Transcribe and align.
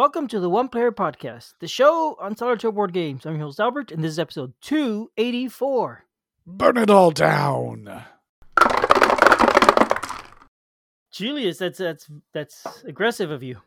Welcome 0.00 0.28
to 0.28 0.40
the 0.40 0.48
One 0.48 0.68
Player 0.70 0.92
Podcast, 0.92 1.52
the 1.60 1.68
show 1.68 2.16
on 2.18 2.34
solitaire 2.34 2.72
board 2.72 2.94
games. 2.94 3.26
I'm 3.26 3.34
your 3.36 3.44
host 3.44 3.60
Albert, 3.60 3.92
and 3.92 4.02
this 4.02 4.12
is 4.12 4.18
episode 4.18 4.54
284. 4.62 6.06
Burn 6.46 6.78
it 6.78 6.88
all 6.88 7.10
down. 7.10 8.04
Julius, 11.12 11.58
that's 11.58 11.76
that's 11.76 12.10
that's 12.32 12.82
aggressive 12.84 13.30
of 13.30 13.42
you. 13.42 13.58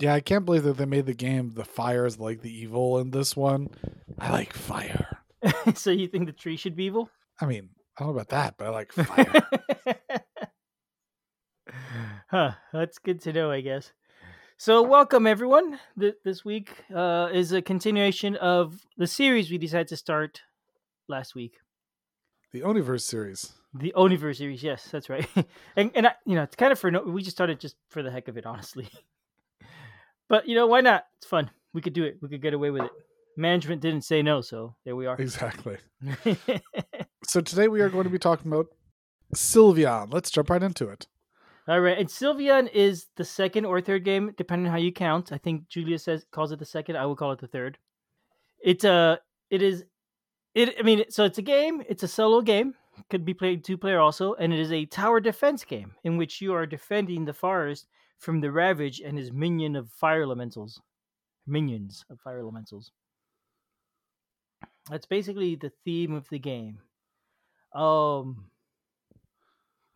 Yeah, 0.00 0.14
I 0.14 0.20
can't 0.20 0.44
believe 0.44 0.64
that 0.64 0.78
they 0.78 0.84
made 0.84 1.06
the 1.06 1.14
game 1.14 1.52
the 1.54 1.64
fire 1.64 2.06
is 2.06 2.18
like 2.18 2.42
the 2.42 2.52
evil 2.52 2.98
in 2.98 3.12
this 3.12 3.36
one. 3.36 3.68
I 4.18 4.32
like 4.32 4.54
fire. 4.54 5.20
so 5.76 5.92
you 5.92 6.08
think 6.08 6.26
the 6.26 6.32
tree 6.32 6.56
should 6.56 6.74
be 6.74 6.86
evil? 6.86 7.08
I 7.40 7.46
mean, 7.46 7.68
I 7.96 8.02
don't 8.02 8.08
know 8.08 8.14
about 8.20 8.30
that, 8.30 8.56
but 8.58 8.66
I 8.66 8.70
like 8.70 8.92
fire. 8.94 9.42
huh, 12.32 12.50
that's 12.72 12.98
good 12.98 13.20
to 13.20 13.32
know, 13.32 13.52
I 13.52 13.60
guess. 13.60 13.92
So, 14.60 14.82
welcome 14.82 15.28
everyone. 15.28 15.78
This 15.96 16.44
week 16.44 16.72
uh, 16.92 17.28
is 17.32 17.52
a 17.52 17.62
continuation 17.62 18.34
of 18.34 18.84
the 18.96 19.06
series 19.06 19.52
we 19.52 19.56
decided 19.56 19.86
to 19.86 19.96
start 19.96 20.42
last 21.08 21.36
week. 21.36 21.58
the 22.52 22.62
Oniverse 22.62 23.02
series. 23.02 23.52
The 23.72 23.92
Oniverse 23.96 24.38
series, 24.38 24.64
yes, 24.64 24.88
that's 24.90 25.08
right. 25.08 25.28
and 25.76 25.92
and 25.94 26.08
I, 26.08 26.14
you 26.26 26.34
know, 26.34 26.42
it's 26.42 26.56
kind 26.56 26.72
of 26.72 26.78
for 26.80 26.90
no, 26.90 27.02
we 27.02 27.22
just 27.22 27.36
started 27.36 27.60
just 27.60 27.76
for 27.88 28.02
the 28.02 28.10
heck 28.10 28.26
of 28.26 28.36
it, 28.36 28.46
honestly. 28.46 28.88
but 30.28 30.48
you 30.48 30.56
know, 30.56 30.66
why 30.66 30.80
not? 30.80 31.04
It's 31.18 31.26
fun. 31.28 31.52
We 31.72 31.80
could 31.80 31.92
do 31.92 32.02
it. 32.02 32.18
We 32.20 32.28
could 32.28 32.42
get 32.42 32.52
away 32.52 32.70
with 32.70 32.82
it. 32.82 32.92
Management 33.36 33.80
didn't 33.80 34.02
say 34.02 34.22
no, 34.22 34.40
so 34.40 34.74
there 34.84 34.96
we 34.96 35.06
are. 35.06 35.16
Exactly. 35.20 35.78
So 37.24 37.42
today 37.42 37.68
we 37.68 37.82
are 37.82 37.90
going 37.90 38.04
to 38.04 38.10
be 38.10 38.18
talking 38.18 38.50
about 38.50 38.68
Sylvion. 39.34 40.10
Let's 40.10 40.30
jump 40.30 40.48
right 40.48 40.62
into 40.62 40.88
it. 40.88 41.06
All 41.68 41.80
right, 41.80 41.98
and 41.98 42.08
Sylvion 42.08 42.70
is 42.72 43.08
the 43.16 43.24
second 43.26 43.66
or 43.66 43.80
third 43.82 44.02
game, 44.02 44.32
depending 44.38 44.66
on 44.66 44.72
how 44.72 44.78
you 44.78 44.90
count. 44.90 45.32
I 45.32 45.38
think 45.38 45.68
Julia 45.68 45.98
says 45.98 46.24
calls 46.30 46.50
it 46.50 46.58
the 46.58 46.64
second. 46.64 46.96
I 46.96 47.04
will 47.04 47.16
call 47.16 47.32
it 47.32 47.40
the 47.40 47.46
third. 47.46 47.76
It's 48.58 48.84
a, 48.84 49.20
it 49.50 49.60
is, 49.60 49.84
it. 50.54 50.76
I 50.78 50.82
mean, 50.82 51.04
so 51.10 51.24
it's 51.24 51.36
a 51.36 51.42
game. 51.42 51.82
It's 51.86 52.02
a 52.02 52.08
solo 52.08 52.40
game. 52.40 52.74
Could 53.10 53.26
be 53.26 53.34
played 53.34 53.64
two 53.64 53.76
player 53.76 54.00
also, 54.00 54.32
and 54.34 54.50
it 54.52 54.58
is 54.58 54.72
a 54.72 54.86
tower 54.86 55.20
defense 55.20 55.62
game 55.62 55.92
in 56.04 56.16
which 56.16 56.40
you 56.40 56.54
are 56.54 56.64
defending 56.64 57.26
the 57.26 57.34
forest 57.34 57.86
from 58.18 58.40
the 58.40 58.50
Ravage 58.50 59.00
and 59.00 59.18
his 59.18 59.30
minion 59.30 59.76
of 59.76 59.90
fire 59.90 60.22
elementals, 60.22 60.80
minions 61.46 62.04
of 62.10 62.18
fire 62.18 62.40
elementals. 62.40 62.92
That's 64.90 65.06
basically 65.06 65.54
the 65.54 65.70
theme 65.84 66.14
of 66.14 66.28
the 66.30 66.38
game. 66.38 66.78
Um, 67.74 68.46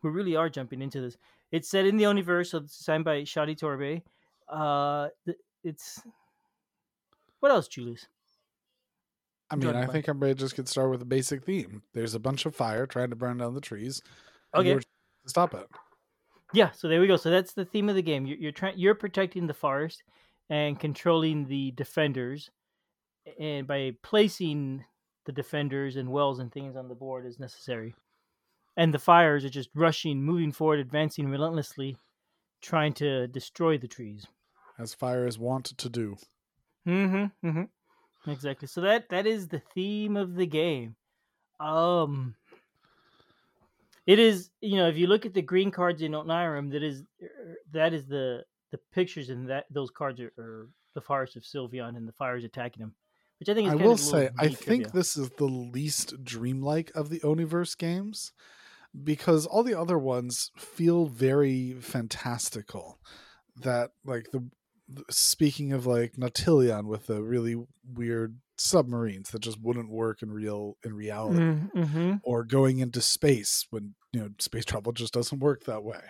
we 0.03 0.11
really 0.11 0.35
are 0.35 0.49
jumping 0.49 0.81
into 0.81 1.01
this. 1.01 1.17
It's 1.53 1.69
set 1.69 1.85
in 1.85 1.97
the 1.97 2.05
Oniverse, 2.05 2.47
so 2.47 2.57
it's 2.57 2.79
designed 2.79 3.05
by 3.05 3.21
Shadi 3.21 3.55
Torbey. 3.55 4.01
Uh, 4.49 5.09
it's 5.63 6.01
what 7.41 7.51
else, 7.51 7.67
Julius? 7.67 8.07
I 9.51 9.55
mean, 9.55 9.69
a 9.69 9.81
I 9.81 9.85
think 9.85 10.05
to 10.05 10.33
just 10.33 10.55
get 10.55 10.67
started 10.67 10.89
with 10.89 10.99
the 10.99 11.05
basic 11.05 11.43
theme. 11.43 11.83
There's 11.93 12.15
a 12.15 12.19
bunch 12.19 12.47
of 12.47 12.55
fire 12.55 12.87
trying 12.87 13.11
to 13.11 13.15
burn 13.15 13.37
down 13.37 13.53
the 13.53 13.61
trees. 13.61 14.01
Okay. 14.55 14.73
to 14.73 14.81
Stop 15.27 15.53
it. 15.53 15.67
Yeah, 16.53 16.71
so 16.71 16.87
there 16.87 16.99
we 16.99 17.05
go. 17.05 17.17
So 17.17 17.29
that's 17.29 17.53
the 17.53 17.65
theme 17.65 17.87
of 17.87 17.95
the 17.95 18.01
game. 18.01 18.25
You're, 18.25 18.37
you're 18.37 18.51
trying, 18.51 18.77
you're 18.77 18.95
protecting 18.95 19.45
the 19.45 19.53
forest 19.53 20.01
and 20.49 20.79
controlling 20.79 21.45
the 21.45 21.69
defenders, 21.71 22.49
and 23.39 23.67
by 23.67 23.95
placing 24.01 24.83
the 25.25 25.31
defenders 25.31 25.97
and 25.97 26.09
wells 26.11 26.39
and 26.39 26.51
things 26.51 26.75
on 26.75 26.87
the 26.87 26.95
board 26.95 27.27
as 27.27 27.39
necessary. 27.39 27.93
And 28.75 28.93
the 28.93 28.99
fires 28.99 29.45
are 29.45 29.49
just 29.49 29.69
rushing, 29.75 30.23
moving 30.23 30.51
forward, 30.51 30.79
advancing 30.79 31.29
relentlessly, 31.29 31.97
trying 32.61 32.93
to 32.93 33.27
destroy 33.27 33.77
the 33.77 33.87
trees. 33.87 34.25
As 34.79 34.93
fire 34.93 35.27
is 35.27 35.37
wont 35.37 35.65
to 35.77 35.89
do. 35.89 36.17
Mm-hmm. 36.87 37.47
Mm-hmm. 37.47 38.31
Exactly. 38.31 38.67
So 38.67 38.81
that 38.81 39.09
that 39.09 39.27
is 39.27 39.47
the 39.47 39.61
theme 39.73 40.17
of 40.17 40.35
the 40.35 40.47
game. 40.47 40.95
Um 41.59 42.35
it 44.05 44.19
is 44.19 44.49
you 44.61 44.77
know, 44.77 44.87
if 44.87 44.97
you 44.97 45.07
look 45.07 45.25
at 45.25 45.33
the 45.33 45.41
green 45.41 45.71
cards 45.71 46.01
in 46.01 46.13
Onirim, 46.13 46.71
that 46.71 46.83
is 46.83 47.03
that 47.71 47.93
is 47.93 48.05
the 48.05 48.43
the 48.71 48.79
pictures 48.91 49.29
in 49.29 49.45
that 49.45 49.65
those 49.69 49.91
cards 49.91 50.19
are, 50.19 50.33
are 50.37 50.67
the 50.95 51.01
forest 51.01 51.35
of 51.35 51.43
Sylvion 51.43 51.95
and 51.95 52.07
the 52.07 52.13
fires 52.13 52.43
attacking 52.43 52.81
him. 52.81 52.95
Which 53.39 53.49
I 53.49 53.53
think 53.53 53.67
is 53.67 53.73
I 53.73 53.75
will 53.75 53.97
say, 53.97 54.29
I 54.37 54.47
think 54.47 54.83
trivia. 54.83 54.91
this 54.93 55.17
is 55.17 55.29
the 55.31 55.45
least 55.45 56.23
dreamlike 56.23 56.91
of 56.95 57.09
the 57.09 57.19
Oniverse 57.19 57.77
games 57.77 58.31
because 59.01 59.45
all 59.45 59.63
the 59.63 59.79
other 59.79 59.97
ones 59.97 60.51
feel 60.57 61.05
very 61.05 61.73
fantastical. 61.79 62.99
That, 63.55 63.91
like, 64.03 64.31
the 64.31 64.43
speaking 65.09 65.73
of 65.73 65.85
like 65.85 66.17
Nautilion 66.17 66.87
with 66.87 67.07
the 67.07 67.23
really 67.23 67.55
weird 67.93 68.37
submarines 68.57 69.29
that 69.31 69.41
just 69.41 69.59
wouldn't 69.61 69.89
work 69.89 70.21
in 70.21 70.31
real 70.31 70.77
in 70.83 70.93
reality. 70.93 71.39
Mm-hmm. 71.39 72.13
or 72.23 72.43
going 72.43 72.79
into 72.79 73.01
space 73.01 73.65
when 73.69 73.95
you 74.11 74.19
know 74.19 74.29
space 74.39 74.65
travel 74.65 74.91
just 74.91 75.13
doesn't 75.13 75.39
work 75.39 75.63
that 75.65 75.83
way. 75.83 76.01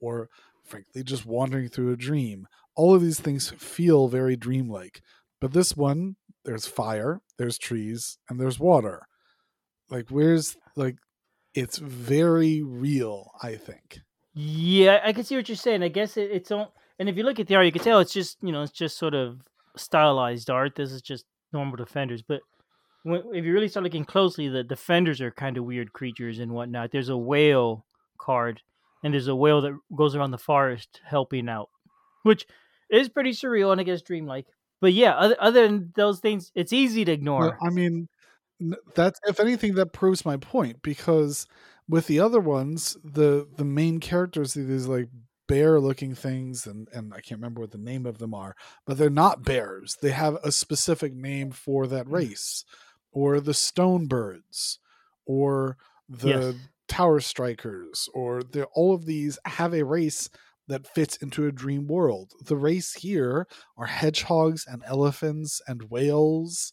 Or 0.00 0.28
frankly 0.64 1.02
just 1.02 1.26
wandering 1.26 1.68
through 1.68 1.92
a 1.92 1.96
dream. 1.96 2.46
All 2.74 2.94
of 2.94 3.02
these 3.02 3.20
things 3.20 3.50
feel 3.58 4.08
very 4.08 4.36
dreamlike. 4.36 5.02
But 5.40 5.52
this 5.52 5.76
one 5.76 6.16
there's 6.44 6.66
fire 6.66 7.20
there's 7.38 7.58
trees 7.58 8.18
and 8.28 8.40
there's 8.40 8.58
water. 8.58 9.06
Like 9.90 10.06
where's 10.10 10.56
like 10.76 10.96
it's 11.54 11.78
very 11.78 12.62
real 12.62 13.30
i 13.42 13.54
think 13.54 14.00
Yeah, 14.34 15.00
I 15.04 15.12
can 15.12 15.24
see 15.24 15.36
what 15.36 15.48
you're 15.48 15.56
saying. 15.56 15.82
I 15.82 15.88
guess 15.88 16.16
it, 16.16 16.30
it's 16.32 16.50
on, 16.50 16.68
and 16.98 17.08
if 17.08 17.18
you 17.18 17.22
look 17.22 17.38
at 17.38 17.46
the 17.48 17.54
art, 17.54 17.66
you 17.66 17.72
can 17.72 17.82
tell 17.82 18.00
it's 18.00 18.14
just 18.14 18.38
you 18.42 18.50
know 18.50 18.62
it's 18.62 18.72
just 18.72 18.96
sort 18.96 19.14
of 19.14 19.42
stylized 19.76 20.48
art. 20.48 20.74
This 20.74 20.90
is 20.90 21.02
just 21.02 21.26
normal 21.52 21.76
defenders, 21.76 22.22
but 22.22 22.40
when, 23.02 23.22
if 23.34 23.44
you 23.44 23.52
really 23.52 23.68
start 23.68 23.84
looking 23.84 24.06
closely, 24.06 24.48
the 24.48 24.64
defenders 24.64 25.20
are 25.20 25.30
kind 25.30 25.58
of 25.58 25.64
weird 25.64 25.92
creatures 25.92 26.38
and 26.38 26.52
whatnot. 26.52 26.92
There's 26.92 27.10
a 27.10 27.16
whale 27.16 27.84
card, 28.18 28.62
and 29.04 29.12
there's 29.12 29.28
a 29.28 29.36
whale 29.36 29.60
that 29.60 29.78
goes 29.94 30.14
around 30.16 30.30
the 30.30 30.38
forest 30.38 31.00
helping 31.04 31.48
out, 31.50 31.68
which 32.22 32.46
is 32.90 33.10
pretty 33.10 33.32
surreal 33.32 33.70
and 33.72 33.80
I 33.80 33.84
guess 33.84 34.00
dreamlike. 34.00 34.46
But 34.80 34.94
yeah, 34.94 35.12
other, 35.12 35.36
other 35.38 35.68
than 35.68 35.92
those 35.94 36.20
things, 36.20 36.50
it's 36.54 36.72
easy 36.72 37.04
to 37.04 37.12
ignore. 37.12 37.40
Well, 37.40 37.58
I 37.62 37.70
mean, 37.70 38.08
that's 38.94 39.20
if 39.26 39.40
anything 39.40 39.74
that 39.74 39.92
proves 39.92 40.24
my 40.24 40.36
point 40.36 40.82
because 40.82 41.46
with 41.88 42.06
the 42.06 42.20
other 42.20 42.40
ones, 42.40 42.96
the 43.04 43.48
the 43.56 43.64
main 43.64 44.00
characters 44.00 44.56
are 44.56 44.64
these 44.64 44.86
like 44.86 45.08
bear 45.48 45.80
looking 45.80 46.14
things 46.14 46.66
and 46.66 46.88
and 46.92 47.12
I 47.12 47.20
can't 47.20 47.40
remember 47.40 47.60
what 47.60 47.72
the 47.72 47.78
name 47.78 48.06
of 48.06 48.18
them 48.18 48.34
are, 48.34 48.54
but 48.86 48.98
they're 48.98 49.10
not 49.10 49.42
bears. 49.44 49.96
They 50.00 50.10
have 50.12 50.36
a 50.44 50.52
specific 50.52 51.12
name 51.14 51.50
for 51.50 51.86
that 51.88 52.08
Mm. 52.08 52.22
race, 52.22 52.64
or 53.12 53.40
the 53.40 53.54
stone 53.54 54.06
birds, 54.06 54.78
or 55.26 55.76
the 56.08 56.60
Yes. 56.60 56.68
tower 56.88 57.20
strikers, 57.20 58.08
or 58.14 58.42
the 58.42 58.64
all 58.74 58.94
of 58.94 59.06
these 59.06 59.38
have 59.46 59.74
a 59.74 59.84
race 59.84 60.28
that 60.68 60.86
fits 60.86 61.16
into 61.16 61.46
a 61.46 61.52
dream 61.52 61.86
world. 61.86 62.32
The 62.44 62.56
race 62.56 62.94
here 62.94 63.46
are 63.76 63.86
hedgehogs 63.86 64.64
and 64.66 64.82
elephants 64.86 65.60
and 65.66 65.90
whales. 65.90 66.72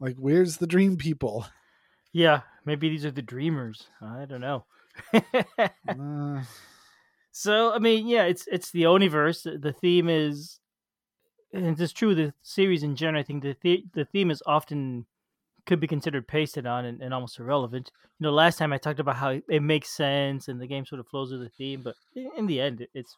Like, 0.00 0.16
where's 0.16 0.56
the 0.56 0.66
dream 0.66 0.96
people? 0.96 1.46
yeah, 2.12 2.40
maybe 2.64 2.88
these 2.88 3.04
are 3.04 3.10
the 3.12 3.22
dreamers. 3.22 3.86
I 4.00 4.24
don't 4.24 4.40
know. 4.40 4.64
Uh, 5.88 6.42
So 7.32 7.72
I 7.72 7.78
mean, 7.78 8.08
yeah, 8.08 8.24
it's 8.24 8.46
it's 8.50 8.70
the 8.72 8.82
Oniverse. 8.84 9.44
The- 9.44 9.58
The 9.58 9.72
theme 9.72 10.08
is, 10.08 10.58
and 11.52 11.78
it's 11.80 11.92
true. 11.92 12.14
The 12.14 12.34
series 12.42 12.82
in 12.82 12.96
general, 12.96 13.20
I 13.20 13.24
think 13.24 13.42
the 13.42 13.56
the, 13.62 13.84
the 13.94 14.04
theme 14.04 14.30
is 14.30 14.42
often 14.46 15.06
could 15.66 15.78
be 15.80 15.86
considered 15.86 16.26
pasted 16.26 16.66
on 16.66 16.84
and, 16.86 17.00
and 17.02 17.14
almost 17.14 17.38
irrelevant. 17.38 17.92
You 18.18 18.24
know, 18.24 18.32
last 18.32 18.58
time 18.58 18.72
I 18.72 18.78
talked 18.78 18.98
about 19.00 19.16
how 19.16 19.38
it 19.48 19.62
makes 19.62 19.90
sense 19.90 20.48
and 20.48 20.60
the 20.60 20.66
game 20.66 20.84
sort 20.86 21.00
of 21.00 21.06
flows 21.06 21.30
with 21.30 21.42
the 21.42 21.48
theme, 21.50 21.82
but 21.82 21.94
in 22.16 22.30
in 22.36 22.46
the 22.46 22.60
end, 22.60 22.80
it- 22.80 22.90
it's 22.94 23.14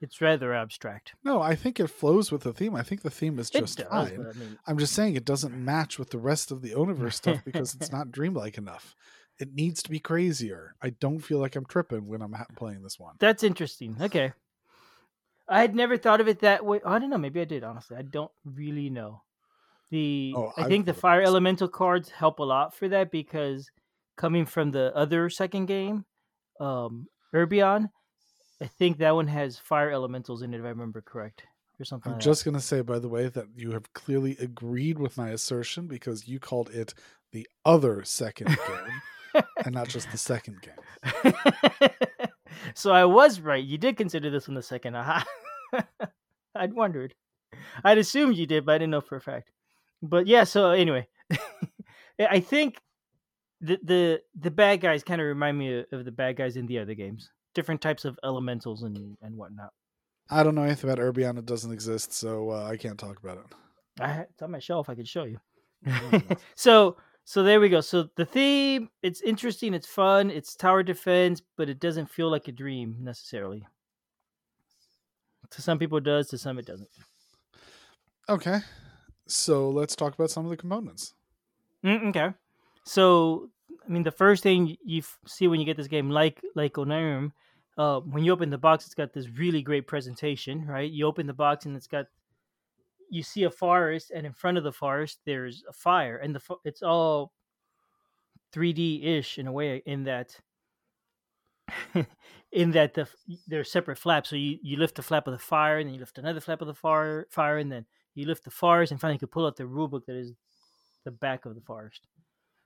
it's 0.00 0.20
rather 0.20 0.54
abstract. 0.54 1.14
no, 1.24 1.40
I 1.42 1.54
think 1.54 1.78
it 1.80 1.88
flows 1.88 2.32
with 2.32 2.42
the 2.42 2.52
theme. 2.52 2.74
I 2.74 2.82
think 2.82 3.02
the 3.02 3.10
theme 3.10 3.38
is 3.38 3.50
just 3.50 3.78
does, 3.78 3.86
fine. 3.88 4.26
I 4.28 4.32
mean, 4.38 4.58
I'm 4.66 4.78
just 4.78 4.94
saying 4.94 5.14
it 5.16 5.24
doesn't 5.24 5.54
match 5.54 5.98
with 5.98 6.10
the 6.10 6.18
rest 6.18 6.50
of 6.50 6.62
the 6.62 6.70
Oniverse 6.70 7.14
stuff 7.14 7.44
because 7.44 7.74
it's 7.74 7.92
not 7.92 8.10
dreamlike 8.12 8.56
enough. 8.58 8.94
It 9.38 9.54
needs 9.54 9.82
to 9.84 9.90
be 9.90 9.98
crazier. 10.00 10.74
I 10.82 10.90
don't 10.90 11.20
feel 11.20 11.38
like 11.38 11.56
I'm 11.56 11.64
tripping 11.66 12.06
when 12.06 12.20
I'm 12.22 12.32
ha- 12.32 12.46
playing 12.56 12.82
this 12.82 12.98
one. 12.98 13.14
that's 13.18 13.42
interesting. 13.42 13.96
Okay, 14.00 14.32
I 15.48 15.60
had 15.60 15.74
never 15.74 15.96
thought 15.96 16.20
of 16.20 16.28
it 16.28 16.40
that 16.40 16.64
way. 16.64 16.80
I 16.84 16.98
don't 16.98 17.10
know. 17.10 17.18
Maybe 17.18 17.40
I 17.40 17.44
did. 17.44 17.64
Honestly, 17.64 17.96
I 17.96 18.02
don't 18.02 18.30
really 18.44 18.90
know. 18.90 19.22
The 19.90 20.32
Oh, 20.36 20.52
I 20.56 20.62
I've 20.62 20.68
think 20.68 20.86
the 20.86 20.94
fire 20.94 21.20
elemental 21.22 21.68
cards 21.68 22.10
help 22.10 22.38
a 22.38 22.44
lot 22.44 22.74
for 22.76 22.86
that 22.88 23.10
because 23.10 23.70
coming 24.16 24.46
from 24.46 24.70
the 24.70 24.94
other 24.94 25.28
second 25.30 25.66
game, 25.66 26.04
um, 26.60 27.06
Urbion, 27.34 27.90
I 28.62 28.66
think 28.66 28.98
that 28.98 29.14
one 29.14 29.26
has 29.26 29.58
fire 29.58 29.90
elementals 29.90 30.42
in 30.42 30.52
it 30.52 30.58
if 30.58 30.64
I 30.64 30.68
remember 30.68 31.00
correct, 31.00 31.44
or 31.80 31.84
something. 31.84 32.12
I'm 32.12 32.16
like 32.16 32.24
just 32.24 32.44
going 32.44 32.54
to 32.54 32.60
say, 32.60 32.82
by 32.82 32.98
the 32.98 33.08
way, 33.08 33.28
that 33.28 33.46
you 33.56 33.72
have 33.72 33.92
clearly 33.94 34.36
agreed 34.38 34.98
with 34.98 35.16
my 35.16 35.30
assertion 35.30 35.86
because 35.86 36.28
you 36.28 36.38
called 36.38 36.70
it 36.70 36.94
the 37.32 37.48
other 37.64 38.04
second 38.04 38.48
game 38.48 39.42
and 39.64 39.74
not 39.74 39.88
just 39.88 40.10
the 40.10 40.18
second 40.18 40.60
game. 40.62 41.34
so 42.74 42.92
I 42.92 43.04
was 43.04 43.40
right. 43.40 43.64
You 43.64 43.78
did 43.78 43.96
consider 43.96 44.30
this 44.30 44.46
one 44.46 44.54
the 44.54 44.62
second. 44.62 44.96
Aha. 44.96 45.24
I'd 46.54 46.74
wondered. 46.74 47.14
I'd 47.84 47.98
assumed 47.98 48.36
you 48.36 48.46
did, 48.46 48.66
but 48.66 48.72
I 48.72 48.78
didn't 48.78 48.90
know 48.90 49.00
for 49.00 49.16
a 49.16 49.20
fact. 49.20 49.50
But 50.02 50.26
yeah, 50.26 50.44
so 50.44 50.70
anyway, 50.70 51.08
I 52.18 52.40
think 52.40 52.78
the 53.60 53.78
the 53.82 54.22
the 54.38 54.50
bad 54.50 54.80
guys 54.80 55.02
kind 55.02 55.20
of 55.20 55.26
remind 55.26 55.58
me 55.58 55.84
of 55.92 56.04
the 56.04 56.12
bad 56.12 56.36
guys 56.36 56.56
in 56.56 56.66
the 56.66 56.78
other 56.78 56.94
games. 56.94 57.30
Different 57.54 57.80
types 57.80 58.04
of 58.04 58.18
elementals 58.24 58.82
and 58.82 59.16
and 59.22 59.36
whatnot. 59.36 59.72
I 60.30 60.42
don't 60.42 60.54
know 60.54 60.62
anything 60.62 60.88
about 60.88 61.02
Urbion. 61.02 61.38
It 61.38 61.46
doesn't 61.46 61.72
exist, 61.72 62.12
so 62.12 62.50
uh, 62.50 62.64
I 62.64 62.76
can't 62.76 62.98
talk 62.98 63.18
about 63.18 63.38
it. 63.38 64.02
I, 64.02 64.20
it's 64.20 64.42
on 64.42 64.52
my 64.52 64.60
shelf. 64.60 64.88
I 64.88 64.94
could 64.94 65.08
show 65.08 65.24
you. 65.24 65.40
So 66.54 66.96
so 67.24 67.42
there 67.42 67.60
we 67.60 67.68
go. 67.68 67.80
So 67.80 68.08
the 68.16 68.24
theme, 68.24 68.90
it's 69.02 69.20
interesting, 69.20 69.72
it's 69.72 69.86
fun, 69.86 70.30
it's 70.30 70.56
tower 70.56 70.82
defense, 70.82 71.40
but 71.56 71.68
it 71.68 71.78
doesn't 71.78 72.10
feel 72.10 72.30
like 72.30 72.48
a 72.48 72.52
dream 72.52 72.96
necessarily. 73.00 73.66
To 75.50 75.62
some 75.62 75.78
people 75.78 75.98
it 75.98 76.04
does, 76.04 76.28
to 76.28 76.38
some 76.38 76.58
it 76.58 76.66
doesn't. 76.66 76.88
Okay, 78.28 78.58
so 79.26 79.70
let's 79.70 79.96
talk 79.96 80.14
about 80.14 80.30
some 80.30 80.44
of 80.44 80.50
the 80.50 80.56
components. 80.56 81.14
Mm, 81.84 82.08
okay. 82.08 82.34
So 82.84 83.50
I 83.90 83.92
mean, 83.92 84.04
the 84.04 84.12
first 84.12 84.44
thing 84.44 84.76
you 84.84 85.00
f- 85.00 85.18
see 85.26 85.48
when 85.48 85.58
you 85.58 85.66
get 85.66 85.76
this 85.76 85.88
game, 85.88 86.10
like 86.10 86.40
like 86.54 86.74
Onirim, 86.74 87.32
uh, 87.76 87.98
when 87.98 88.22
you 88.22 88.32
open 88.32 88.48
the 88.48 88.56
box, 88.56 88.86
it's 88.86 88.94
got 88.94 89.12
this 89.12 89.28
really 89.28 89.62
great 89.62 89.88
presentation, 89.88 90.64
right? 90.64 90.88
You 90.88 91.06
open 91.06 91.26
the 91.26 91.34
box 91.34 91.66
and 91.66 91.76
it's 91.76 91.88
got 91.88 92.06
you 93.10 93.24
see 93.24 93.42
a 93.42 93.50
forest, 93.50 94.12
and 94.14 94.24
in 94.24 94.32
front 94.32 94.58
of 94.58 94.62
the 94.62 94.72
forest 94.72 95.18
there's 95.26 95.64
a 95.68 95.72
fire, 95.72 96.18
and 96.18 96.36
the 96.36 96.40
it's 96.64 96.82
all 96.82 97.32
3D 98.52 99.04
ish 99.04 99.38
in 99.38 99.48
a 99.48 99.52
way, 99.52 99.82
in 99.84 100.04
that 100.04 100.38
in 102.52 102.70
that 102.70 102.94
the 102.94 103.08
they're 103.48 103.64
separate 103.64 103.98
flaps. 103.98 104.30
So 104.30 104.36
you, 104.36 104.58
you 104.62 104.76
lift 104.76 104.94
the 104.94 105.02
flap 105.02 105.26
of 105.26 105.32
the 105.32 105.38
fire, 105.38 105.78
and 105.78 105.88
then 105.88 105.94
you 105.94 106.00
lift 106.00 106.16
another 106.16 106.40
flap 106.40 106.60
of 106.60 106.68
the 106.68 106.74
fire, 106.74 107.26
fire, 107.28 107.58
and 107.58 107.72
then 107.72 107.86
you 108.14 108.24
lift 108.24 108.44
the 108.44 108.52
forest, 108.52 108.92
and 108.92 109.00
finally 109.00 109.16
you 109.16 109.20
can 109.20 109.28
pull 109.28 109.46
out 109.46 109.56
the 109.56 109.64
rulebook 109.64 110.06
that 110.06 110.14
is 110.14 110.32
the 111.04 111.10
back 111.10 111.44
of 111.44 111.56
the 111.56 111.60
forest. 111.60 112.06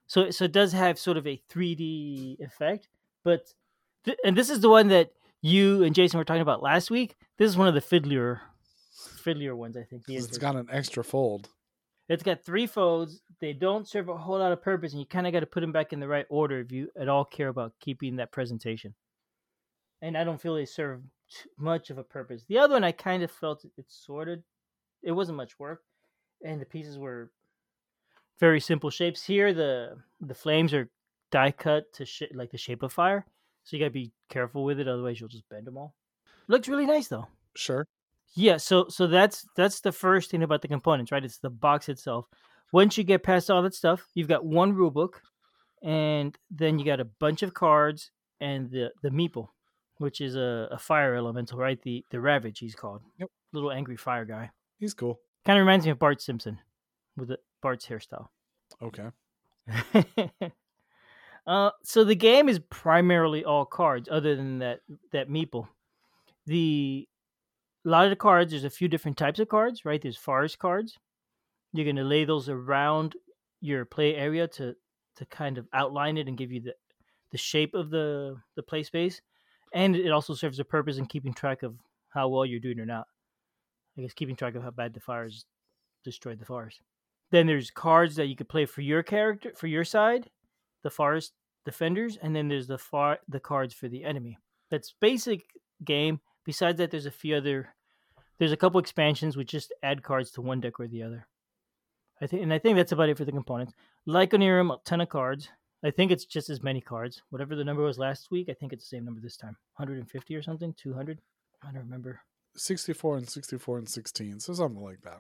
So 0.07 0.31
so 0.31 0.45
it 0.45 0.53
does 0.53 0.73
have 0.73 0.99
sort 0.99 1.17
of 1.17 1.27
a 1.27 1.41
3D 1.51 2.41
effect, 2.41 2.89
but 3.23 3.53
th- 4.05 4.19
and 4.25 4.37
this 4.37 4.51
is 4.51 4.61
the 4.61 4.69
one 4.69 4.89
that 4.89 5.13
you 5.41 5.83
and 5.83 5.95
Jason 5.95 6.19
were 6.19 6.25
talking 6.25 6.43
about 6.43 6.63
last 6.63 6.91
week. 6.91 7.17
This 7.39 7.49
is 7.51 7.57
one 7.57 7.69
of 7.69 7.75
the 7.75 7.81
fiddlier 7.81 8.41
fiddlier 9.25 9.57
ones, 9.57 9.77
I 9.77 9.83
think. 9.83 10.05
It's 10.09 10.39
got 10.39 10.57
an 10.57 10.69
extra 10.71 11.03
fold. 11.03 11.49
It's 12.09 12.23
got 12.23 12.45
three 12.45 12.67
folds. 12.67 13.23
They 13.41 13.55
don't 13.55 13.89
serve 13.89 14.09
a 14.09 14.17
whole 14.17 14.39
lot 14.39 14.53
of 14.53 14.63
purpose, 14.63 14.93
and 14.93 15.01
you 15.01 15.07
kind 15.07 15.27
of 15.27 15.33
got 15.33 15.41
to 15.41 15.47
put 15.47 15.61
them 15.61 15.73
back 15.73 15.93
in 15.93 16.01
the 16.01 16.09
right 16.09 16.27
order 16.29 16.61
if 16.61 16.71
you 16.71 16.91
at 16.99 17.09
all 17.09 17.25
care 17.25 17.49
about 17.49 17.73
keeping 17.81 18.17
that 18.17 18.31
presentation. 18.31 18.95
And 20.03 20.17
I 20.19 20.25
don't 20.25 20.41
feel 20.41 20.55
they 20.55 20.67
serve 20.67 21.01
much 21.59 21.89
of 21.89 21.97
a 21.97 22.05
purpose. 22.05 22.45
The 22.47 22.59
other 22.59 22.75
one, 22.75 22.85
I 22.85 22.93
kind 22.93 23.23
of 23.23 23.31
felt 23.31 23.65
it 23.65 23.87
sort 23.89 24.29
of, 24.29 24.41
it 25.03 25.13
wasn't 25.13 25.39
much 25.39 25.59
work, 25.59 25.83
and 26.45 26.61
the 26.61 26.67
pieces 26.67 26.99
were 26.99 27.31
very 28.41 28.61
simple 28.61 28.91
shapes. 28.91 29.25
Here, 29.25 29.53
the 29.53 29.97
the 30.21 30.35
flames 30.35 30.75
are 30.75 30.89
die 31.31 31.51
cut 31.51 31.93
to 31.95 32.05
sh- 32.05 32.23
like 32.33 32.51
the 32.51 32.59
shape 32.59 32.83
of 32.83 32.93
fire, 32.93 33.27
so 33.65 33.77
you 33.77 33.81
got 33.81 33.87
to 33.87 33.91
be 33.91 34.13
careful 34.29 34.65
with 34.65 34.81
it, 34.81 34.89
otherwise 34.89 35.21
you'll 35.21 35.29
just 35.29 35.49
bend 35.49 35.67
them 35.67 35.77
all. 35.77 35.95
Looks 36.49 36.69
really 36.69 36.87
nice 36.87 37.09
though. 37.09 37.27
Sure. 37.57 37.87
Yeah, 38.35 38.57
so 38.57 38.89
so 38.89 39.07
that's 39.07 39.47
that's 39.57 39.81
the 39.81 39.93
first 39.93 40.31
thing 40.31 40.43
about 40.43 40.63
the 40.63 40.69
components, 40.69 41.13
right? 41.13 41.25
It's 41.25 41.39
the 41.39 41.51
box 41.51 41.89
itself. 41.89 42.27
Once 42.73 42.99
you 42.99 43.05
get 43.05 43.23
past 43.23 43.51
all 43.51 43.63
that 43.63 43.75
stuff, 43.75 44.07
you've 44.15 44.29
got 44.29 44.45
one 44.45 44.75
rule 44.75 44.91
book, 44.91 45.23
and 45.83 46.37
then 46.51 46.79
you 46.79 46.85
got 46.85 47.01
a 47.01 47.05
bunch 47.05 47.43
of 47.43 47.55
cards 47.55 48.11
and 48.41 48.71
the 48.71 48.91
the 49.03 49.11
meeple, 49.11 49.49
which 49.99 50.21
is 50.21 50.35
a, 50.35 50.69
a 50.73 50.79
fire 50.79 51.15
elemental, 51.15 51.59
right? 51.59 51.81
The 51.83 52.05
the 52.11 52.21
ravage 52.21 52.59
he's 52.59 52.75
called. 52.75 53.03
Yep. 53.19 53.31
Little 53.53 53.71
angry 53.71 53.97
fire 53.97 54.25
guy. 54.25 54.51
He's 54.79 54.95
cool. 54.95 55.21
Kind 55.47 55.59
of 55.59 55.63
reminds 55.63 55.85
me 55.85 55.93
of 55.93 55.99
Bart 55.99 56.21
Simpson 56.21 56.59
with 57.17 57.29
the, 57.29 57.39
Bart's 57.65 57.87
hairstyle. 57.87 58.29
Okay. 58.83 59.09
uh, 61.47 61.71
so 61.83 62.05
the 62.05 62.15
game 62.15 62.51
is 62.51 62.59
primarily 62.69 63.43
all 63.43 63.65
cards, 63.65 64.07
other 64.13 64.37
than 64.37 64.59
that 64.59 64.81
that 65.13 65.31
meeple. 65.31 65.69
The 66.45 67.09
a 67.87 67.89
lot 67.89 68.05
of 68.05 68.11
the 68.11 68.17
cards, 68.17 68.51
there's 68.51 68.65
a 68.65 68.71
few 68.71 68.87
different 68.87 69.17
types 69.17 69.41
of 69.41 69.49
cards, 69.49 69.87
right? 69.87 70.01
There's 70.01 70.19
forest 70.19 70.59
cards. 70.59 70.99
You're 71.73 71.87
gonna 71.87 72.05
lay 72.05 72.27
those 72.27 72.51
around 72.51 73.17
your 73.63 73.87
play 73.87 74.15
area 74.15 74.47
to 74.47 74.77
to 75.17 75.25
kind 75.27 75.57
of 75.57 75.67
outline 75.73 76.19
it 76.19 76.29
and 76.29 76.37
give 76.37 76.53
you 76.53 76.61
the 76.61 76.75
the 77.33 77.39
shape 77.39 77.73
of 77.73 77.89
the 77.89 78.37
the 78.57 78.63
play 78.63 78.83
space, 78.83 79.23
and 79.73 79.97
it 79.97 80.11
also 80.11 80.35
serves 80.35 80.59
a 80.59 80.65
purpose 80.67 80.99
in 80.99 81.07
keeping 81.07 81.33
track 81.33 81.63
of 81.63 81.77
how 82.11 82.29
well 82.29 82.45
you're 82.45 82.61
doing 82.61 82.79
or 82.79 82.85
not. 82.85 83.07
I 83.97 84.03
guess 84.03 84.13
keeping 84.13 84.37
track 84.37 84.55
of 84.55 84.63
how 84.63 84.71
bad 84.71 84.93
the 84.93 85.01
fires 85.01 85.47
destroyed 86.05 86.39
the 86.39 86.45
forest. 86.45 86.83
Then 87.35 87.49
there's 87.49 87.73
cards 87.73 88.15
that 88.15 88.29
you 88.29 88.37
could 88.37 88.49
play 88.49 88.65
for 88.65 88.81
your 88.81 89.03
character 89.03 89.51
for 89.57 89.67
your 89.67 89.83
side, 89.83 90.31
the 90.85 90.89
forest 90.89 91.33
defenders, 91.65 92.17
and 92.23 92.37
then 92.37 92.47
there's 92.47 92.69
the 92.69 92.79
far 92.79 93.19
the 93.29 93.41
cards 93.41 93.75
for 93.75 93.89
the 93.89 94.05
enemy. 94.05 94.39
That's 94.71 94.95
basic 95.01 95.43
game. 95.85 96.21
Besides 96.45 96.79
that, 96.79 96.93
there's 96.93 97.07
a 97.07 97.11
few 97.11 97.35
other. 97.35 97.75
There's 98.39 98.53
a 98.53 98.57
couple 98.57 98.79
expansions 98.79 99.37
which 99.37 99.51
just 99.51 99.75
add 99.83 100.05
cards 100.05 100.31
to 100.31 100.43
one 100.43 100.61
deck 100.61 100.79
or 100.79 100.87
the 100.87 101.03
other. 101.03 101.27
I 102.23 102.29
think, 102.29 102.45
and 102.45 102.55
I 102.55 102.61
think 102.61 102.77
that's 102.77 102.93
about 102.93 103.09
it 103.09 103.19
for 103.19 103.25
the 103.25 103.33
components. 103.33 103.73
Like 104.07 104.31
Onirim, 104.31 104.73
a 104.73 104.79
ton 104.85 105.01
of 105.01 105.09
cards. 105.09 105.49
I 105.83 105.91
think 105.91 106.13
it's 106.13 106.27
just 106.27 106.49
as 106.51 106.63
many 106.63 106.81
cards. 106.81 107.21
Whatever 107.31 107.57
the 107.57 107.65
number 107.65 107.83
was 107.83 107.99
last 107.99 108.31
week, 108.31 108.49
I 108.49 108.55
think 108.55 108.73
it's 108.73 108.89
the 108.89 108.97
same 108.97 109.05
number 109.05 109.21
this 109.21 109.37
time. 109.37 109.57
150 109.75 110.37
or 110.37 110.43
something, 110.45 110.73
200. 110.81 111.19
I 111.65 111.73
don't 111.73 111.83
remember. 111.83 112.21
64 112.55 113.17
and 113.17 113.29
64 113.29 113.79
and 113.79 113.89
16. 113.89 114.39
So 114.39 114.53
something 114.53 114.81
like 114.81 115.01
that. 115.03 115.19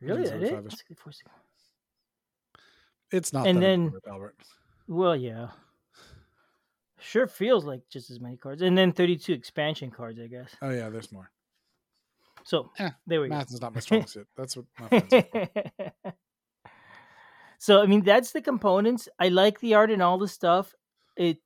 Really, 0.00 0.22
that 0.24 0.28
so, 0.30 0.36
it? 0.36 0.50
five-ish. 0.50 0.72
64, 0.76 1.12
64. 1.12 1.32
It's 3.10 3.32
not 3.32 3.46
And 3.46 3.62
then- 3.62 3.92
Albert. 4.06 4.36
Well, 4.86 5.16
yeah. 5.16 5.48
Sure 7.00 7.26
feels 7.26 7.64
like 7.64 7.82
just 7.88 8.10
as 8.10 8.20
many 8.20 8.36
cards. 8.36 8.60
And 8.62 8.76
then 8.76 8.92
32 8.92 9.32
expansion 9.32 9.90
cards, 9.90 10.18
I 10.20 10.26
guess. 10.26 10.54
Oh 10.60 10.70
yeah, 10.70 10.88
there's 10.88 11.12
more. 11.12 11.30
So, 12.44 12.70
Eh, 12.78 12.90
there 13.06 13.20
we 13.20 13.28
go. 13.28 13.34
Math 13.36 13.52
is 13.52 13.60
not 13.60 13.74
my 13.74 13.80
strong 13.80 14.06
suit. 14.06 14.26
That's 14.36 14.56
what 14.56 14.66
my 14.80 14.88
friends 14.88 15.12
are 15.12 15.22
for. 15.22 15.50
go. 16.04 16.12
so, 17.58 17.82
I 17.82 17.86
mean, 17.86 18.02
that's 18.02 18.32
the 18.32 18.40
components. 18.40 19.08
I 19.18 19.28
like 19.28 19.60
the 19.60 19.74
art 19.74 19.90
and 19.90 20.02
all 20.02 20.18
the 20.18 20.28
stuff. 20.28 20.74
It 21.16 21.38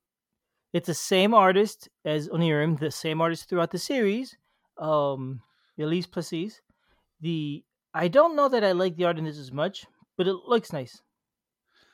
It's 0.71 0.87
the 0.87 0.93
same 0.93 1.33
artist 1.33 1.89
as 2.05 2.29
Onirim, 2.29 2.79
the 2.79 2.91
same 2.91 3.21
artist 3.21 3.49
throughout 3.49 3.71
the 3.71 3.77
series, 3.79 4.35
um, 4.77 5.41
Elise 5.77 6.07
Plessis. 6.07 6.61
The 7.21 7.63
I 7.93 8.07
don't 8.07 8.35
know 8.35 8.49
that 8.49 8.63
I 8.63 8.71
like 8.71 8.95
the 8.95 9.05
art 9.05 9.17
in 9.17 9.25
this 9.25 9.37
as 9.37 9.51
much, 9.51 9.85
but 10.17 10.27
it 10.27 10.33
looks 10.47 10.73
nice. 10.73 11.01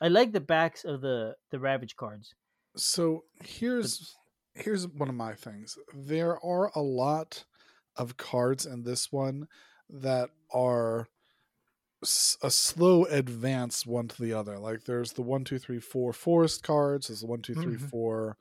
I 0.00 0.08
like 0.08 0.32
the 0.32 0.40
backs 0.40 0.84
of 0.84 1.00
the 1.00 1.36
the 1.50 1.58
Ravage 1.60 1.96
cards. 1.96 2.34
So 2.76 3.24
here's 3.42 4.16
here's 4.54 4.86
one 4.88 5.08
of 5.08 5.14
my 5.14 5.34
things. 5.34 5.76
There 5.94 6.38
are 6.44 6.70
a 6.74 6.80
lot 6.82 7.44
of 7.96 8.16
cards 8.16 8.64
in 8.66 8.82
this 8.82 9.12
one 9.12 9.46
that 9.90 10.30
are 10.52 11.08
a 12.42 12.50
slow 12.50 13.04
advance 13.04 13.84
one 13.84 14.08
to 14.08 14.22
the 14.22 14.32
other. 14.32 14.58
Like 14.58 14.84
there's 14.84 15.12
the 15.12 15.22
one, 15.22 15.44
two, 15.44 15.58
three, 15.58 15.80
four 15.80 16.12
forest 16.14 16.62
cards. 16.62 17.08
There's 17.08 17.20
the 17.20 17.26
one, 17.26 17.42
two, 17.42 17.54
three, 17.54 17.76
Mhm. 17.76 17.90
four 17.90 18.38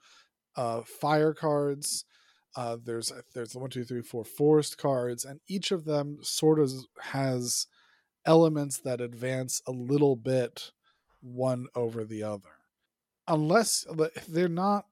uh, 0.55 0.81
fire 0.83 1.33
cards. 1.33 2.05
Uh, 2.55 2.77
there's 2.83 3.11
there's 3.33 3.51
the 3.51 3.59
one, 3.59 3.69
two, 3.69 3.83
three, 3.83 4.01
four 4.01 4.25
forest 4.25 4.77
cards, 4.77 5.23
and 5.23 5.39
each 5.47 5.71
of 5.71 5.85
them 5.85 6.17
sort 6.21 6.59
of 6.59 6.71
has 7.01 7.67
elements 8.25 8.79
that 8.79 9.01
advance 9.01 9.61
a 9.67 9.71
little 9.71 10.15
bit 10.15 10.71
one 11.21 11.67
over 11.75 12.03
the 12.03 12.23
other. 12.23 12.49
Unless 13.27 13.85
they're 14.27 14.47
not 14.49 14.85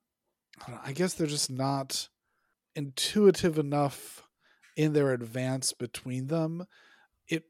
I 0.68 0.80
I 0.86 0.92
guess 0.94 1.14
they're 1.14 1.28
just 1.28 1.50
not 1.50 2.10
intuitive 2.76 3.58
enough 3.58 4.24
in 4.76 4.94
their 4.94 5.12
advance 5.12 5.74
between 5.74 6.28
them 6.28 6.66
it 7.28 7.44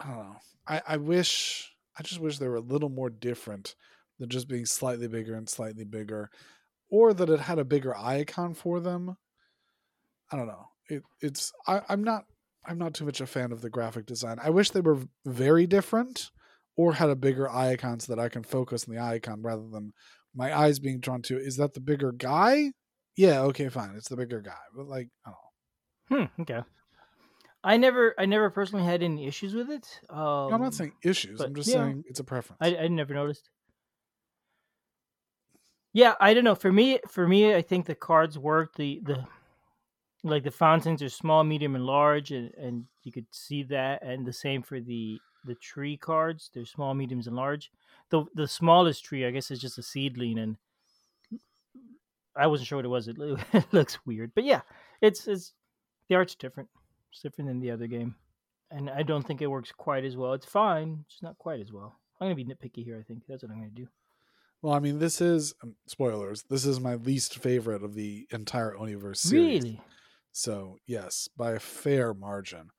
i 0.00 0.08
don't 0.08 0.16
know. 0.18 0.36
I 0.66 0.82
i 0.88 0.96
wish 0.96 1.72
i 1.96 2.02
just 2.02 2.18
wish 2.20 2.38
they 2.38 2.48
were 2.48 2.56
a 2.56 2.60
little 2.60 2.88
more 2.88 3.10
different 3.10 3.76
than 4.18 4.28
just 4.28 4.48
being 4.48 4.66
slightly 4.66 5.06
bigger 5.06 5.34
and 5.34 5.48
slightly 5.48 5.84
bigger 5.84 6.30
or 6.90 7.14
that 7.14 7.30
it 7.30 7.40
had 7.40 7.58
a 7.58 7.64
bigger 7.64 7.96
icon 7.96 8.54
for 8.54 8.80
them 8.80 9.16
i 10.30 10.36
don't 10.36 10.46
know 10.46 10.68
it 10.88 11.02
it's 11.20 11.52
I, 11.66 11.82
i'm 11.88 12.04
not 12.04 12.24
i'm 12.66 12.78
not 12.78 12.94
too 12.94 13.04
much 13.04 13.20
a 13.20 13.26
fan 13.26 13.52
of 13.52 13.60
the 13.60 13.70
graphic 13.70 14.06
design 14.06 14.38
i 14.42 14.50
wish 14.50 14.70
they 14.70 14.80
were 14.80 14.98
very 15.24 15.66
different 15.66 16.30
or 16.76 16.94
had 16.94 17.10
a 17.10 17.16
bigger 17.16 17.50
icon 17.50 18.00
so 18.00 18.14
that 18.14 18.22
I 18.22 18.28
can 18.28 18.42
focus 18.42 18.86
on 18.88 18.94
the 18.94 19.00
icon 19.00 19.42
rather 19.42 19.66
than 19.68 19.92
my 20.34 20.56
eyes 20.56 20.78
being 20.78 21.00
drawn 21.00 21.22
to 21.22 21.38
is 21.38 21.56
that 21.56 21.74
the 21.74 21.80
bigger 21.80 22.12
guy? 22.12 22.72
Yeah, 23.16 23.42
okay, 23.42 23.68
fine. 23.68 23.94
It's 23.96 24.08
the 24.08 24.16
bigger 24.16 24.40
guy. 24.40 24.52
But 24.74 24.88
like, 24.88 25.08
I 25.24 25.30
don't 25.30 26.20
know. 26.20 26.26
Hmm. 26.26 26.42
Okay. 26.42 26.60
I 27.62 27.76
never, 27.76 28.14
I 28.18 28.26
never 28.26 28.50
personally 28.50 28.84
had 28.84 29.02
any 29.02 29.26
issues 29.26 29.54
with 29.54 29.70
it. 29.70 29.86
Um, 30.10 30.52
I'm 30.52 30.60
not 30.60 30.74
saying 30.74 30.92
issues. 31.02 31.38
but, 31.38 31.46
I'm 31.46 31.54
just 31.54 31.68
yeah. 31.68 31.76
saying 31.76 32.04
it's 32.08 32.20
a 32.20 32.24
preference. 32.24 32.58
I, 32.60 32.76
I 32.76 32.88
never 32.88 33.14
noticed. 33.14 33.48
Yeah, 35.94 36.14
I 36.20 36.34
don't 36.34 36.42
know. 36.42 36.56
For 36.56 36.72
me, 36.72 36.98
for 37.08 37.26
me, 37.26 37.54
I 37.54 37.62
think 37.62 37.86
the 37.86 37.94
cards 37.94 38.36
work. 38.36 38.74
The 38.74 39.00
the 39.04 39.24
like 40.24 40.42
the 40.42 40.50
fountains 40.50 41.02
are 41.02 41.08
small, 41.08 41.44
medium, 41.44 41.76
and 41.76 41.86
large, 41.86 42.32
and, 42.32 42.52
and 42.54 42.84
you 43.04 43.12
could 43.12 43.26
see 43.30 43.62
that. 43.64 44.02
And 44.02 44.26
the 44.26 44.32
same 44.32 44.60
for 44.60 44.80
the 44.80 45.20
the 45.44 45.54
tree 45.54 45.96
cards. 45.96 46.50
They're 46.52 46.66
small, 46.66 46.94
mediums, 46.94 47.28
and 47.28 47.36
large. 47.36 47.70
The 48.10 48.24
the 48.34 48.48
smallest 48.48 49.04
tree, 49.04 49.24
I 49.24 49.30
guess, 49.30 49.52
is 49.52 49.60
just 49.60 49.78
a 49.78 49.84
seedling, 49.84 50.40
and 50.40 50.56
I 52.36 52.48
wasn't 52.48 52.66
sure 52.66 52.78
what 52.78 52.84
it 52.84 52.88
was. 52.88 53.06
It, 53.06 53.16
it 53.52 53.72
looks 53.72 54.04
weird, 54.04 54.32
but 54.34 54.42
yeah, 54.42 54.62
it's 55.00 55.28
it's 55.28 55.52
the 56.08 56.16
art's 56.16 56.34
different. 56.34 56.68
It's 57.12 57.22
different 57.22 57.48
than 57.48 57.60
the 57.60 57.70
other 57.70 57.86
game, 57.86 58.16
and 58.72 58.90
I 58.90 59.04
don't 59.04 59.24
think 59.24 59.42
it 59.42 59.46
works 59.46 59.70
quite 59.70 60.04
as 60.04 60.16
well. 60.16 60.32
It's 60.32 60.44
fine, 60.46 61.04
it's 61.08 61.22
not 61.22 61.38
quite 61.38 61.60
as 61.60 61.72
well. 61.72 61.94
I'm 62.20 62.24
gonna 62.24 62.34
be 62.34 62.44
nitpicky 62.44 62.84
here. 62.84 62.98
I 62.98 63.04
think 63.04 63.22
that's 63.28 63.44
what 63.44 63.52
I'm 63.52 63.58
gonna 63.58 63.70
do. 63.70 63.86
Well, 64.64 64.72
I 64.72 64.78
mean, 64.80 64.98
this 64.98 65.20
is 65.20 65.52
um, 65.62 65.76
spoilers. 65.86 66.44
This 66.44 66.64
is 66.64 66.80
my 66.80 66.94
least 66.94 67.36
favorite 67.38 67.82
of 67.82 67.92
the 67.92 68.26
entire 68.30 68.74
Oniverse 68.74 69.18
series. 69.18 69.66
Really, 69.66 69.82
So 70.32 70.78
yes, 70.86 71.28
by 71.36 71.52
a 71.52 71.60
fair 71.60 72.14
margin. 72.14 72.70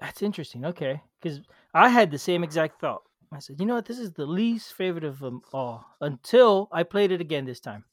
that's 0.00 0.20
interesting. 0.22 0.64
Okay, 0.64 1.00
because 1.20 1.40
I 1.74 1.88
had 1.90 2.10
the 2.10 2.18
same 2.18 2.42
exact 2.42 2.80
thought. 2.80 3.02
I 3.30 3.38
said, 3.40 3.60
you 3.60 3.66
know 3.66 3.74
what, 3.74 3.84
this 3.86 3.98
is 4.00 4.12
the 4.12 4.26
least 4.26 4.72
favorite 4.72 5.04
of 5.04 5.20
them 5.20 5.42
all 5.52 5.84
until 6.00 6.68
I 6.72 6.82
played 6.82 7.12
it 7.12 7.20
again 7.20 7.44
this 7.44 7.60
time. 7.60 7.84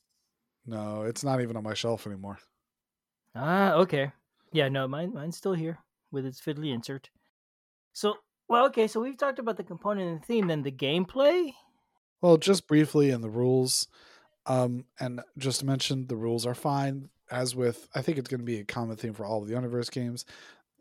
No, 0.65 1.03
it's 1.03 1.23
not 1.23 1.41
even 1.41 1.55
on 1.57 1.63
my 1.63 1.73
shelf 1.73 2.05
anymore. 2.07 2.39
Ah, 3.35 3.73
okay. 3.73 4.11
Yeah, 4.51 4.67
no, 4.69 4.87
mine 4.87 5.13
mine's 5.13 5.37
still 5.37 5.53
here 5.53 5.79
with 6.11 6.25
its 6.25 6.41
fiddly 6.41 6.73
insert. 6.73 7.09
So, 7.93 8.17
well, 8.49 8.65
okay, 8.67 8.87
so 8.87 9.01
we've 9.01 9.17
talked 9.17 9.39
about 9.39 9.57
the 9.57 9.63
component 9.65 10.09
and 10.11 10.21
the 10.21 10.25
theme, 10.25 10.47
then 10.47 10.63
the 10.63 10.71
gameplay. 10.71 11.53
Well, 12.21 12.37
just 12.37 12.67
briefly 12.67 13.09
in 13.11 13.21
the 13.21 13.29
rules, 13.29 13.87
um, 14.45 14.85
and 14.99 15.21
just 15.37 15.61
to 15.61 15.65
mention, 15.65 16.07
the 16.07 16.15
rules 16.15 16.45
are 16.45 16.55
fine. 16.55 17.09
As 17.31 17.55
with, 17.55 17.89
I 17.95 18.01
think 18.01 18.17
it's 18.17 18.29
going 18.29 18.39
to 18.39 18.45
be 18.45 18.59
a 18.59 18.65
common 18.65 18.97
theme 18.97 19.13
for 19.13 19.25
all 19.25 19.41
of 19.41 19.47
the 19.47 19.55
Oniverse 19.55 19.91
games. 19.91 20.25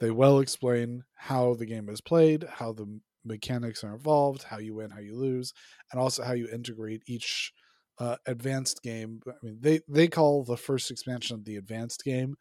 They 0.00 0.10
well 0.10 0.40
explain 0.40 1.04
how 1.16 1.54
the 1.54 1.66
game 1.66 1.88
is 1.88 2.00
played, 2.00 2.44
how 2.44 2.72
the 2.72 3.00
mechanics 3.24 3.82
are 3.84 3.94
involved, 3.94 4.44
how 4.44 4.58
you 4.58 4.74
win, 4.74 4.90
how 4.90 5.00
you 5.00 5.16
lose, 5.16 5.54
and 5.90 6.00
also 6.00 6.22
how 6.22 6.32
you 6.32 6.48
integrate 6.52 7.02
each 7.06 7.52
uh, 7.98 8.16
advanced 8.26 8.82
game. 8.82 9.20
I 9.26 9.32
mean, 9.42 9.58
they 9.60 9.80
they 9.88 10.08
call 10.08 10.44
the 10.44 10.56
first 10.56 10.90
expansion 10.90 11.42
the 11.44 11.56
advanced 11.56 12.04
game. 12.04 12.36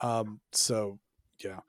Um, 0.00 0.40
so 0.52 0.98
yeah, 1.44 1.60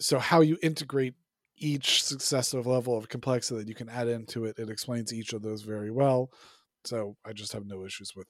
so 0.00 0.18
how 0.18 0.40
you 0.40 0.58
integrate 0.62 1.14
each 1.60 2.02
successive 2.02 2.66
level 2.66 2.96
of 2.96 3.08
complexity 3.08 3.60
that 3.60 3.68
you 3.68 3.74
can 3.74 3.88
add 3.88 4.08
into 4.08 4.46
it, 4.46 4.58
it 4.58 4.70
explains 4.70 5.12
each 5.12 5.32
of 5.32 5.42
those 5.42 5.62
very 5.62 5.90
well. 5.90 6.30
So 6.84 7.16
I 7.24 7.32
just 7.32 7.52
have 7.52 7.66
no 7.66 7.84
issues 7.84 8.16
with 8.16 8.26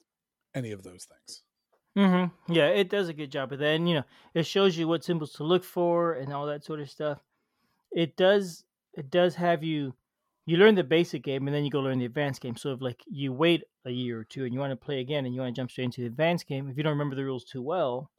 any 0.53 0.71
of 0.71 0.83
those 0.83 1.05
things. 1.05 1.43
Mm-hmm. 1.97 2.53
Yeah, 2.53 2.67
it 2.67 2.89
does 2.89 3.09
a 3.09 3.13
good 3.13 3.31
job 3.31 3.51
of 3.51 3.59
that. 3.59 3.75
And, 3.75 3.87
you 3.87 3.95
know, 3.95 4.03
it 4.33 4.45
shows 4.45 4.77
you 4.77 4.87
what 4.87 5.03
symbols 5.03 5.33
to 5.33 5.43
look 5.43 5.63
for 5.63 6.13
and 6.13 6.33
all 6.33 6.45
that 6.45 6.63
sort 6.63 6.79
of 6.79 6.89
stuff. 6.89 7.19
It 7.91 8.15
does 8.15 8.63
it 8.93 9.09
does 9.09 9.35
have 9.35 9.63
you 9.63 9.93
you 10.45 10.57
learn 10.57 10.75
the 10.75 10.83
basic 10.83 11.23
game 11.23 11.47
and 11.47 11.55
then 11.55 11.63
you 11.63 11.71
go 11.71 11.79
learn 11.79 11.99
the 11.99 12.05
advanced 12.05 12.41
game. 12.41 12.55
So 12.55 12.73
if 12.73 12.81
like 12.81 13.01
you 13.07 13.31
wait 13.33 13.63
a 13.85 13.91
year 13.91 14.19
or 14.19 14.23
two 14.23 14.45
and 14.45 14.53
you 14.53 14.59
want 14.59 14.71
to 14.71 14.75
play 14.75 14.99
again 14.99 15.25
and 15.25 15.33
you 15.33 15.41
want 15.41 15.53
to 15.55 15.59
jump 15.59 15.71
straight 15.71 15.85
into 15.85 16.01
the 16.01 16.07
advanced 16.07 16.47
game, 16.47 16.69
if 16.69 16.77
you 16.77 16.83
don't 16.83 16.93
remember 16.93 17.15
the 17.15 17.25
rules 17.25 17.43
too 17.43 17.61
well, 17.61 18.09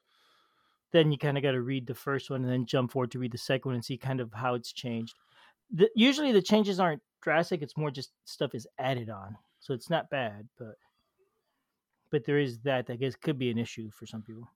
then 0.92 1.10
you 1.10 1.18
kind 1.18 1.36
of 1.36 1.42
got 1.42 1.52
to 1.52 1.62
read 1.62 1.86
the 1.86 1.94
first 1.94 2.30
one 2.30 2.42
and 2.42 2.52
then 2.52 2.66
jump 2.66 2.92
forward 2.92 3.10
to 3.12 3.18
read 3.18 3.32
the 3.32 3.38
second 3.38 3.70
one 3.70 3.74
and 3.74 3.84
see 3.84 3.96
kind 3.96 4.20
of 4.20 4.32
how 4.32 4.54
it's 4.54 4.72
changed. 4.72 5.14
The, 5.74 5.88
usually 5.94 6.32
the 6.32 6.42
changes 6.42 6.78
aren't 6.78 7.02
drastic; 7.22 7.62
it's 7.62 7.76
more 7.76 7.90
just 7.90 8.12
stuff 8.24 8.54
is 8.54 8.66
added 8.78 9.10
on, 9.10 9.36
so 9.58 9.72
it's 9.74 9.90
not 9.90 10.10
bad. 10.10 10.48
But 10.58 10.76
but 12.10 12.24
there 12.24 12.38
is 12.38 12.58
that 12.60 12.90
I 12.90 12.96
guess 12.96 13.16
could 13.16 13.38
be 13.38 13.50
an 13.50 13.58
issue 13.58 13.90
for 13.90 14.06
some 14.06 14.22
people. 14.22 14.48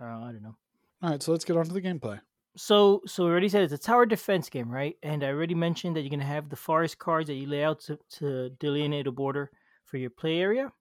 Uh, 0.00 0.04
I 0.04 0.32
don't 0.32 0.42
know. 0.42 0.56
All 1.02 1.10
right, 1.10 1.22
so 1.22 1.32
let's 1.32 1.44
get 1.44 1.56
on 1.56 1.66
to 1.66 1.72
the 1.72 1.82
gameplay. 1.82 2.20
So 2.56 3.02
so 3.06 3.24
we 3.24 3.30
already 3.30 3.48
said 3.48 3.62
it's 3.62 3.72
a 3.72 3.78
tower 3.78 4.06
defense 4.06 4.48
game, 4.48 4.70
right? 4.70 4.96
And 5.02 5.22
I 5.22 5.28
already 5.28 5.54
mentioned 5.54 5.94
that 5.94 6.00
you're 6.00 6.10
gonna 6.10 6.24
have 6.24 6.48
the 6.48 6.56
forest 6.56 6.98
cards 6.98 7.28
that 7.28 7.34
you 7.34 7.46
lay 7.46 7.62
out 7.62 7.80
to, 7.80 7.98
to 8.18 8.50
delineate 8.58 9.06
a 9.06 9.12
border 9.12 9.50
for 9.84 9.98
your 9.98 10.10
play 10.10 10.40
area. 10.40 10.72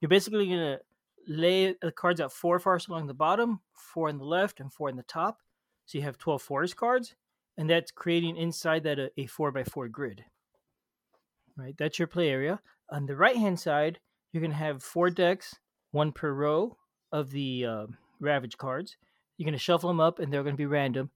You're 0.00 0.08
basically 0.08 0.48
gonna 0.48 0.78
lay 1.26 1.74
the 1.80 1.92
cards 1.92 2.20
out 2.20 2.32
four 2.32 2.58
forests 2.58 2.88
along 2.88 3.06
the 3.06 3.14
bottom, 3.14 3.60
four 3.74 4.08
on 4.08 4.18
the 4.18 4.24
left, 4.24 4.60
and 4.60 4.72
four 4.72 4.88
on 4.88 4.96
the 4.96 5.02
top. 5.04 5.40
So 5.86 5.98
you 5.98 6.04
have 6.04 6.18
twelve 6.18 6.42
forest 6.42 6.76
cards, 6.76 7.14
and 7.56 7.68
that's 7.68 7.90
creating 7.90 8.36
inside 8.36 8.84
that 8.84 8.98
a, 8.98 9.10
a 9.16 9.26
four 9.26 9.52
by 9.52 9.64
four 9.64 9.88
grid. 9.88 10.24
Right, 11.56 11.74
that's 11.78 11.98
your 11.98 12.08
play 12.08 12.30
area. 12.30 12.60
On 12.90 13.06
the 13.06 13.16
right 13.16 13.36
hand 13.36 13.58
side, 13.60 14.00
you're 14.32 14.42
gonna 14.42 14.54
have 14.54 14.82
four 14.82 15.10
decks, 15.10 15.54
one 15.90 16.12
per 16.12 16.32
row 16.32 16.76
of 17.12 17.30
the 17.30 17.66
uh, 17.66 17.86
Ravage 18.20 18.56
cards. 18.56 18.96
You're 19.36 19.44
going 19.44 19.52
to 19.52 19.58
shuffle 19.58 19.88
them 19.88 20.00
up, 20.00 20.18
and 20.18 20.32
they're 20.32 20.42
going 20.42 20.54
to 20.54 20.58
be 20.58 20.66
random. 20.66 21.10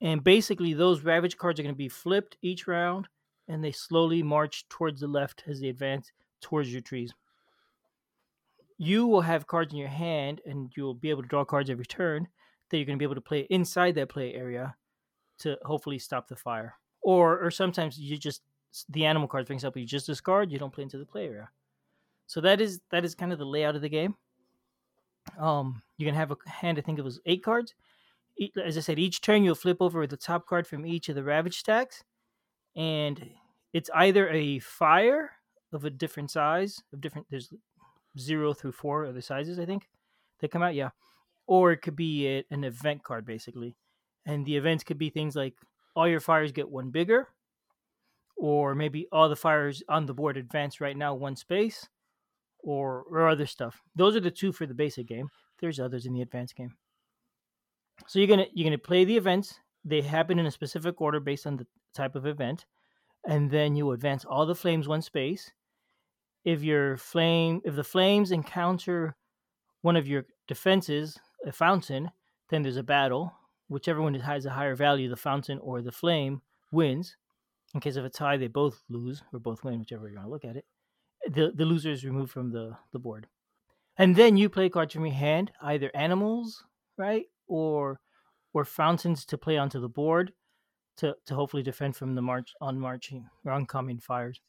And 0.00 0.24
basically, 0.24 0.74
those 0.74 1.02
Ravage 1.02 1.36
cards 1.36 1.60
are 1.60 1.62
going 1.62 1.74
to 1.74 1.78
be 1.78 1.88
flipped 1.88 2.36
each 2.42 2.66
round, 2.66 3.08
and 3.48 3.62
they 3.62 3.72
slowly 3.72 4.22
march 4.22 4.68
towards 4.68 5.00
the 5.00 5.06
left 5.06 5.44
as 5.46 5.60
they 5.60 5.68
advance 5.68 6.10
towards 6.40 6.72
your 6.72 6.80
trees. 6.80 7.14
You 8.82 9.06
will 9.06 9.20
have 9.20 9.46
cards 9.46 9.72
in 9.72 9.78
your 9.78 9.88
hand, 9.88 10.40
and 10.44 10.72
you'll 10.76 10.94
be 10.94 11.10
able 11.10 11.22
to 11.22 11.28
draw 11.28 11.44
cards 11.44 11.70
every 11.70 11.86
turn 11.86 12.26
that 12.70 12.76
you're 12.76 12.86
going 12.86 12.98
to 12.98 13.02
be 13.02 13.04
able 13.04 13.14
to 13.14 13.20
play 13.20 13.46
inside 13.50 13.94
that 13.94 14.08
play 14.08 14.34
area 14.34 14.74
to 15.38 15.56
hopefully 15.62 15.98
stop 15.98 16.26
the 16.26 16.36
fire. 16.36 16.74
Or, 17.02 17.38
or 17.38 17.50
sometimes 17.50 17.98
you 17.98 18.16
just 18.16 18.42
the 18.88 19.04
animal 19.04 19.28
cards, 19.28 19.46
for 19.46 19.52
example, 19.52 19.80
you 19.80 19.86
just 19.86 20.06
discard, 20.06 20.50
you 20.50 20.58
don't 20.58 20.72
play 20.72 20.82
into 20.82 20.98
the 20.98 21.06
play 21.06 21.26
area. 21.26 21.50
So 22.26 22.40
that 22.40 22.60
is 22.60 22.80
that 22.90 23.04
is 23.04 23.14
kind 23.14 23.32
of 23.32 23.38
the 23.38 23.44
layout 23.44 23.76
of 23.76 23.82
the 23.82 23.88
game 23.88 24.16
um 25.38 25.82
you 25.98 26.06
can 26.06 26.14
have 26.14 26.30
a 26.30 26.36
hand 26.46 26.78
i 26.78 26.80
think 26.80 26.98
it 26.98 27.04
was 27.04 27.20
eight 27.26 27.42
cards 27.42 27.74
as 28.64 28.76
i 28.76 28.80
said 28.80 28.98
each 28.98 29.20
turn 29.20 29.44
you'll 29.44 29.54
flip 29.54 29.76
over 29.80 30.06
the 30.06 30.16
top 30.16 30.46
card 30.46 30.66
from 30.66 30.86
each 30.86 31.08
of 31.08 31.14
the 31.14 31.22
ravage 31.22 31.58
stacks 31.58 32.02
and 32.76 33.30
it's 33.72 33.90
either 33.94 34.28
a 34.30 34.58
fire 34.58 35.30
of 35.72 35.84
a 35.84 35.90
different 35.90 36.30
size 36.30 36.82
of 36.92 37.00
different 37.00 37.26
there's 37.30 37.52
zero 38.18 38.52
through 38.52 38.72
four 38.72 39.04
are 39.04 39.12
the 39.12 39.22
sizes 39.22 39.58
i 39.58 39.64
think 39.64 39.88
that 40.40 40.50
come 40.50 40.62
out 40.62 40.74
yeah 40.74 40.90
or 41.46 41.72
it 41.72 41.82
could 41.82 41.96
be 41.96 42.26
a, 42.26 42.44
an 42.50 42.64
event 42.64 43.02
card 43.02 43.24
basically 43.24 43.76
and 44.26 44.46
the 44.46 44.56
events 44.56 44.84
could 44.84 44.98
be 44.98 45.10
things 45.10 45.34
like 45.34 45.54
all 45.94 46.08
your 46.08 46.20
fires 46.20 46.52
get 46.52 46.70
one 46.70 46.90
bigger 46.90 47.28
or 48.36 48.74
maybe 48.74 49.06
all 49.12 49.28
the 49.28 49.36
fires 49.36 49.82
on 49.88 50.06
the 50.06 50.14
board 50.14 50.36
advance 50.36 50.80
right 50.80 50.96
now 50.96 51.14
one 51.14 51.36
space 51.36 51.88
or 52.62 53.04
or 53.10 53.28
other 53.28 53.46
stuff. 53.46 53.82
Those 53.94 54.16
are 54.16 54.20
the 54.20 54.30
two 54.30 54.52
for 54.52 54.66
the 54.66 54.74
basic 54.74 55.06
game. 55.06 55.28
There's 55.60 55.80
others 55.80 56.06
in 56.06 56.12
the 56.12 56.22
advanced 56.22 56.56
game. 56.56 56.74
So 58.06 58.18
you're 58.18 58.28
gonna 58.28 58.46
you're 58.52 58.66
gonna 58.66 58.78
play 58.78 59.04
the 59.04 59.16
events. 59.16 59.60
They 59.84 60.00
happen 60.00 60.38
in 60.38 60.46
a 60.46 60.50
specific 60.50 61.00
order 61.00 61.20
based 61.20 61.46
on 61.46 61.56
the 61.56 61.66
type 61.94 62.14
of 62.14 62.26
event, 62.26 62.66
and 63.28 63.50
then 63.50 63.76
you 63.76 63.90
advance 63.92 64.24
all 64.24 64.46
the 64.46 64.54
flames 64.54 64.88
one 64.88 65.02
space. 65.02 65.52
If 66.44 66.62
your 66.62 66.96
flame 66.96 67.60
if 67.64 67.76
the 67.76 67.84
flames 67.84 68.32
encounter 68.32 69.16
one 69.82 69.96
of 69.96 70.08
your 70.08 70.26
defenses, 70.48 71.18
a 71.46 71.52
fountain, 71.52 72.10
then 72.50 72.62
there's 72.62 72.76
a 72.76 72.82
battle. 72.82 73.32
Whichever 73.68 74.02
one 74.02 74.14
has 74.14 74.44
a 74.44 74.50
higher 74.50 74.76
value, 74.76 75.08
the 75.08 75.16
fountain 75.16 75.58
or 75.58 75.82
the 75.82 75.92
flame 75.92 76.42
wins. 76.70 77.16
In 77.74 77.80
case 77.80 77.96
of 77.96 78.04
a 78.04 78.10
tie, 78.10 78.36
they 78.36 78.48
both 78.48 78.82
lose 78.90 79.22
or 79.32 79.38
both 79.38 79.64
win, 79.64 79.78
whichever 79.78 80.08
you 80.08 80.16
want 80.16 80.26
to 80.26 80.30
look 80.30 80.44
at 80.44 80.56
it 80.56 80.66
the 81.28 81.52
the 81.54 81.64
loser 81.64 81.90
is 81.90 82.04
removed 82.04 82.32
from 82.32 82.50
the 82.50 82.76
the 82.92 82.98
board, 82.98 83.28
and 83.96 84.16
then 84.16 84.36
you 84.36 84.48
play 84.48 84.68
cards 84.68 84.94
from 84.94 85.06
your 85.06 85.14
hand, 85.14 85.52
either 85.60 85.90
animals, 85.94 86.64
right, 86.96 87.26
or 87.46 88.00
or 88.52 88.64
fountains 88.64 89.24
to 89.26 89.38
play 89.38 89.56
onto 89.56 89.80
the 89.80 89.88
board, 89.88 90.32
to 90.96 91.14
to 91.26 91.34
hopefully 91.34 91.62
defend 91.62 91.96
from 91.96 92.14
the 92.14 92.22
march 92.22 92.52
on 92.60 92.78
marching 92.78 93.28
or 93.44 93.52
oncoming 93.52 94.00
fires, 94.00 94.40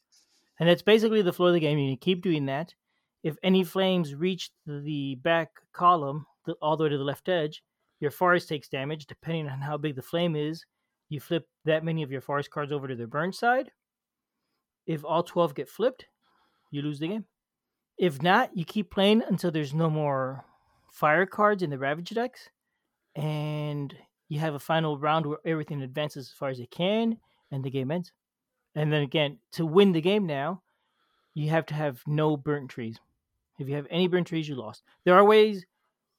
and 0.58 0.68
that's 0.68 0.82
basically 0.82 1.22
the 1.22 1.32
flow 1.32 1.48
of 1.48 1.54
the 1.54 1.60
game. 1.60 1.78
You 1.78 1.96
keep 1.96 2.22
doing 2.22 2.46
that. 2.46 2.74
If 3.22 3.36
any 3.42 3.64
flames 3.64 4.14
reach 4.14 4.50
the 4.66 5.16
back 5.16 5.50
column, 5.72 6.26
the, 6.46 6.52
all 6.60 6.76
the 6.76 6.84
way 6.84 6.90
to 6.90 6.98
the 6.98 7.04
left 7.04 7.28
edge, 7.28 7.62
your 8.00 8.10
forest 8.10 8.48
takes 8.48 8.68
damage. 8.68 9.06
Depending 9.06 9.48
on 9.48 9.60
how 9.60 9.76
big 9.78 9.96
the 9.96 10.02
flame 10.02 10.36
is, 10.36 10.64
you 11.08 11.20
flip 11.20 11.46
that 11.64 11.84
many 11.84 12.02
of 12.02 12.10
your 12.10 12.20
forest 12.20 12.50
cards 12.50 12.72
over 12.72 12.86
to 12.86 12.96
the 12.96 13.06
burn 13.06 13.32
side. 13.32 13.70
If 14.86 15.04
all 15.04 15.22
twelve 15.22 15.54
get 15.54 15.68
flipped, 15.68 16.06
you 16.70 16.82
lose 16.82 16.98
the 16.98 17.08
game. 17.08 17.24
If 17.96 18.20
not, 18.20 18.54
you 18.54 18.64
keep 18.64 18.90
playing 18.90 19.22
until 19.28 19.50
there's 19.50 19.72
no 19.72 19.88
more 19.88 20.44
fire 20.92 21.26
cards 21.26 21.62
in 21.62 21.70
the 21.70 21.78
Ravage 21.78 22.10
decks, 22.10 22.50
and 23.14 23.94
you 24.28 24.40
have 24.40 24.54
a 24.54 24.58
final 24.58 24.98
round 24.98 25.24
where 25.24 25.38
everything 25.46 25.80
advances 25.80 26.28
as 26.28 26.36
far 26.36 26.50
as 26.50 26.60
it 26.60 26.70
can, 26.70 27.16
and 27.50 27.64
the 27.64 27.70
game 27.70 27.90
ends. 27.90 28.12
And 28.74 28.92
then 28.92 29.02
again, 29.02 29.40
to 29.52 29.66
win 29.66 29.92
the 29.92 30.00
game 30.00 30.26
now, 30.26 30.62
you 31.34 31.50
have 31.50 31.66
to 31.66 31.74
have 31.74 32.02
no 32.06 32.36
burnt 32.36 32.70
trees. 32.70 32.98
If 33.58 33.68
you 33.68 33.76
have 33.76 33.88
any 33.90 34.08
burnt 34.08 34.28
trees, 34.28 34.48
you 34.48 34.56
lost. 34.56 34.84
There 35.04 35.16
are 35.16 35.24
ways 35.24 35.66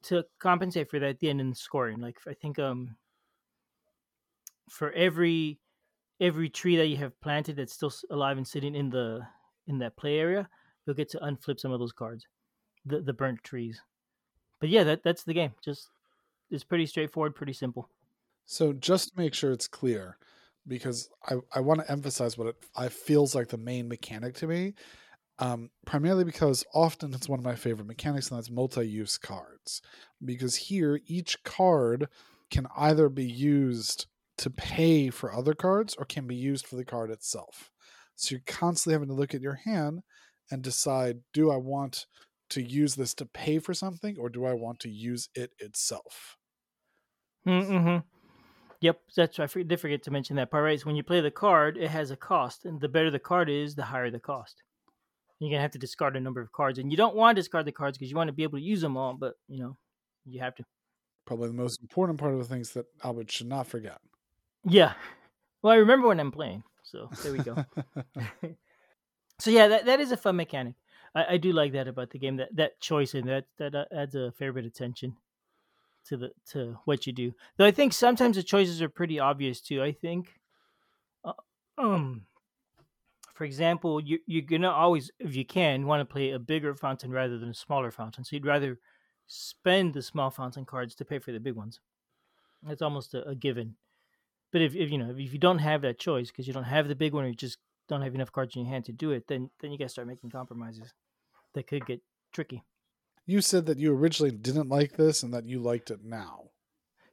to 0.03 0.25
compensate 0.39 0.89
for 0.89 0.99
that 0.99 1.09
at 1.09 1.19
the 1.19 1.29
end 1.29 1.41
in 1.41 1.51
the 1.51 1.55
scoring. 1.55 1.99
Like 1.99 2.19
I 2.27 2.33
think 2.35 2.59
um 2.59 2.97
for 4.69 4.91
every 4.93 5.59
every 6.19 6.49
tree 6.49 6.77
that 6.77 6.87
you 6.87 6.97
have 6.97 7.19
planted 7.21 7.55
that's 7.57 7.73
still 7.73 7.93
alive 8.09 8.37
and 8.37 8.47
sitting 8.47 8.75
in 8.75 8.89
the 8.89 9.27
in 9.67 9.79
that 9.79 9.97
play 9.97 10.19
area, 10.19 10.49
you'll 10.85 10.95
get 10.95 11.09
to 11.09 11.19
unflip 11.19 11.59
some 11.59 11.71
of 11.71 11.79
those 11.79 11.93
cards, 11.93 12.27
the 12.85 13.01
the 13.01 13.13
burnt 13.13 13.43
trees. 13.43 13.81
But 14.59 14.69
yeah, 14.69 14.83
that 14.85 15.03
that's 15.03 15.23
the 15.23 15.33
game. 15.35 15.55
Just 15.63 15.91
it's 16.51 16.65
pretty 16.65 16.87
straightforward, 16.87 17.35
pretty 17.35 17.53
simple. 17.53 17.89
So 18.45 18.73
just 18.73 19.17
make 19.17 19.33
sure 19.33 19.51
it's 19.51 19.67
clear, 19.67 20.17
because 20.67 21.09
I, 21.27 21.35
I 21.53 21.59
want 21.61 21.81
to 21.81 21.91
emphasize 21.91 22.37
what 22.37 22.47
it 22.47 22.55
I 22.75 22.89
feels 22.89 23.35
like 23.35 23.49
the 23.49 23.57
main 23.57 23.87
mechanic 23.87 24.35
to 24.35 24.47
me. 24.47 24.73
Um, 25.39 25.69
primarily 25.85 26.23
because 26.23 26.65
often 26.73 27.13
it's 27.13 27.27
one 27.29 27.39
of 27.39 27.45
my 27.45 27.55
favorite 27.55 27.87
mechanics, 27.87 28.29
and 28.29 28.37
that's 28.37 28.49
multi-use 28.49 29.17
cards. 29.17 29.81
Because 30.23 30.55
here, 30.55 31.01
each 31.07 31.43
card 31.43 32.09
can 32.51 32.67
either 32.75 33.09
be 33.09 33.25
used 33.25 34.07
to 34.37 34.49
pay 34.49 35.09
for 35.09 35.33
other 35.33 35.53
cards 35.53 35.95
or 35.95 36.05
can 36.05 36.27
be 36.27 36.35
used 36.35 36.67
for 36.67 36.75
the 36.77 36.85
card 36.85 37.11
itself. 37.11 37.71
So 38.15 38.35
you're 38.35 38.43
constantly 38.47 38.93
having 38.93 39.09
to 39.09 39.13
look 39.13 39.33
at 39.35 39.41
your 39.41 39.55
hand 39.55 40.03
and 40.51 40.63
decide: 40.63 41.23
Do 41.33 41.51
I 41.51 41.57
want 41.57 42.07
to 42.49 42.61
use 42.61 42.95
this 42.95 43.13
to 43.15 43.25
pay 43.25 43.59
for 43.59 43.73
something, 43.73 44.17
or 44.17 44.29
do 44.29 44.45
I 44.45 44.53
want 44.53 44.79
to 44.81 44.89
use 44.89 45.29
it 45.35 45.53
itself? 45.59 46.37
Mm-hmm. 47.45 48.05
Yep, 48.81 48.99
that's 49.15 49.39
I 49.39 49.47
did 49.47 49.79
forget 49.79 50.03
to 50.03 50.11
mention 50.11 50.35
that 50.35 50.51
part. 50.51 50.63
Right, 50.63 50.79
so 50.79 50.85
when 50.85 50.95
you 50.95 51.03
play 51.03 51.21
the 51.21 51.31
card, 51.31 51.77
it 51.77 51.89
has 51.89 52.11
a 52.11 52.15
cost, 52.15 52.65
and 52.65 52.79
the 52.79 52.89
better 52.89 53.09
the 53.09 53.19
card 53.19 53.49
is, 53.49 53.75
the 53.75 53.83
higher 53.83 54.11
the 54.11 54.19
cost. 54.19 54.61
You're 55.39 55.51
gonna 55.51 55.61
have 55.61 55.71
to 55.71 55.79
discard 55.79 56.15
a 56.15 56.19
number 56.19 56.41
of 56.41 56.51
cards, 56.51 56.79
and 56.79 56.91
you 56.91 56.97
don't 56.97 57.15
want 57.15 57.35
to 57.35 57.41
discard 57.41 57.65
the 57.65 57.71
cards 57.71 57.97
because 57.97 58.09
you 58.09 58.17
want 58.17 58.27
to 58.27 58.33
be 58.33 58.43
able 58.43 58.57
to 58.57 58.63
use 58.63 58.81
them 58.81 58.97
all. 58.97 59.13
But 59.13 59.35
you 59.47 59.59
know, 59.59 59.77
you 60.25 60.39
have 60.41 60.55
to. 60.55 60.63
Probably 61.25 61.47
the 61.47 61.53
most 61.53 61.81
important 61.81 62.19
part 62.19 62.33
of 62.33 62.39
the 62.39 62.45
things 62.45 62.71
that 62.71 62.85
Albert 63.03 63.31
should 63.31 63.47
not 63.47 63.67
forget. 63.67 63.99
Yeah, 64.63 64.93
well, 65.61 65.73
I 65.73 65.77
remember 65.77 66.07
when 66.07 66.19
I'm 66.19 66.31
playing, 66.31 66.63
so 66.83 67.09
there 67.23 67.31
we 67.31 67.39
go. 67.39 67.65
so 69.39 69.51
yeah, 69.51 69.67
that 69.67 69.85
that 69.85 69.99
is 69.99 70.11
a 70.11 70.17
fun 70.17 70.35
mechanic. 70.35 70.75
I, 71.15 71.25
I 71.33 71.37
do 71.37 71.53
like 71.53 71.73
that 71.73 71.87
about 71.87 72.11
the 72.11 72.19
game. 72.19 72.37
That 72.37 72.55
that 72.55 72.79
choice 72.79 73.13
and 73.13 73.27
that 73.27 73.45
that 73.57 73.73
uh, 73.73 73.85
adds 73.91 74.15
a 74.15 74.31
fair 74.33 74.53
bit 74.53 74.65
of 74.65 74.73
tension 74.73 75.17
to 76.05 76.17
the 76.17 76.31
to 76.51 76.77
what 76.85 77.07
you 77.07 77.13
do. 77.13 77.33
Though 77.57 77.65
I 77.65 77.71
think 77.71 77.93
sometimes 77.93 78.35
the 78.35 78.43
choices 78.43 78.81
are 78.81 78.89
pretty 78.89 79.19
obvious 79.19 79.61
too. 79.61 79.81
I 79.81 79.91
think, 79.91 80.39
uh, 81.23 81.33
um, 81.77 82.25
for 83.33 83.43
example, 83.43 83.99
you 83.99 84.19
you're 84.25 84.43
gonna 84.43 84.69
always, 84.69 85.11
if 85.19 85.35
you 85.35 85.45
can, 85.45 85.85
want 85.85 86.01
to 86.01 86.11
play 86.11 86.31
a 86.31 86.39
bigger 86.39 86.73
fountain 86.75 87.11
rather 87.11 87.37
than 87.37 87.49
a 87.49 87.53
smaller 87.53 87.91
fountain. 87.91 88.23
So 88.23 88.35
you'd 88.35 88.45
rather 88.45 88.79
spend 89.27 89.93
the 89.93 90.01
small 90.01 90.29
fountain 90.29 90.65
cards 90.65 90.95
to 90.95 91.05
pay 91.05 91.19
for 91.19 91.31
the 91.31 91.39
big 91.39 91.55
ones. 91.55 91.79
That's 92.63 92.81
almost 92.81 93.13
a, 93.13 93.27
a 93.27 93.35
given. 93.35 93.75
But 94.51 94.61
if, 94.61 94.75
if 94.75 94.91
you 94.91 94.97
know 94.97 95.11
if 95.11 95.33
you 95.33 95.39
don't 95.39 95.59
have 95.59 95.81
that 95.81 95.99
choice 95.99 96.29
because 96.29 96.47
you 96.47 96.53
don't 96.53 96.63
have 96.63 96.87
the 96.87 96.95
big 96.95 97.13
one 97.13 97.25
or 97.25 97.27
you 97.27 97.35
just 97.35 97.57
don't 97.87 98.01
have 98.01 98.15
enough 98.15 98.31
cards 98.31 98.55
in 98.55 98.63
your 98.63 98.71
hand 98.71 98.85
to 98.85 98.93
do 98.93 99.11
it, 99.11 99.27
then 99.27 99.49
then 99.59 99.71
you 99.71 99.77
gotta 99.77 99.89
start 99.89 100.07
making 100.07 100.29
compromises. 100.29 100.93
That 101.53 101.67
could 101.67 101.85
get 101.85 102.01
tricky 102.33 102.63
you 103.25 103.41
said 103.41 103.65
that 103.65 103.79
you 103.79 103.93
originally 103.93 104.31
didn't 104.31 104.69
like 104.69 104.93
this 104.93 105.23
and 105.23 105.33
that 105.33 105.45
you 105.45 105.59
liked 105.59 105.91
it 105.91 106.03
now. 106.03 106.49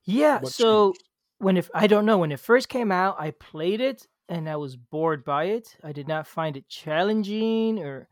Yeah. 0.05 0.41
What 0.41 0.53
so 0.53 0.89
changed? 0.89 1.05
when 1.39 1.57
if 1.57 1.71
I 1.75 1.87
don't 1.87 2.07
know 2.07 2.19
when 2.19 2.33
it 2.33 2.41
first 2.41 2.69
came 2.69 2.93
out, 2.93 3.17
I 3.19 3.31
played 3.33 3.81
it 3.81 4.07
and 4.29 4.49
I 4.49 4.57
was 4.57 4.77
bored 4.77 5.25
by 5.25 5.45
it. 5.45 5.77
I 5.83 5.93
did 5.93 6.09
not 6.09 6.27
find 6.27 6.57
it 6.57 6.69
challenging 6.69 7.79
or 7.79 8.09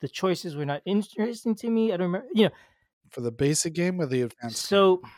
the 0.00 0.08
choices 0.08 0.56
were 0.56 0.66
not 0.66 0.82
interesting 0.84 1.54
to 1.56 1.70
me. 1.70 1.92
I 1.92 1.96
don't 1.96 2.06
remember. 2.06 2.28
You 2.34 2.44
know, 2.44 2.50
for 3.10 3.20
the 3.20 3.32
basic 3.32 3.74
game 3.74 4.00
or 4.00 4.06
the 4.06 4.22
advanced. 4.22 4.62
So. 4.66 4.98
Game? 4.98 5.10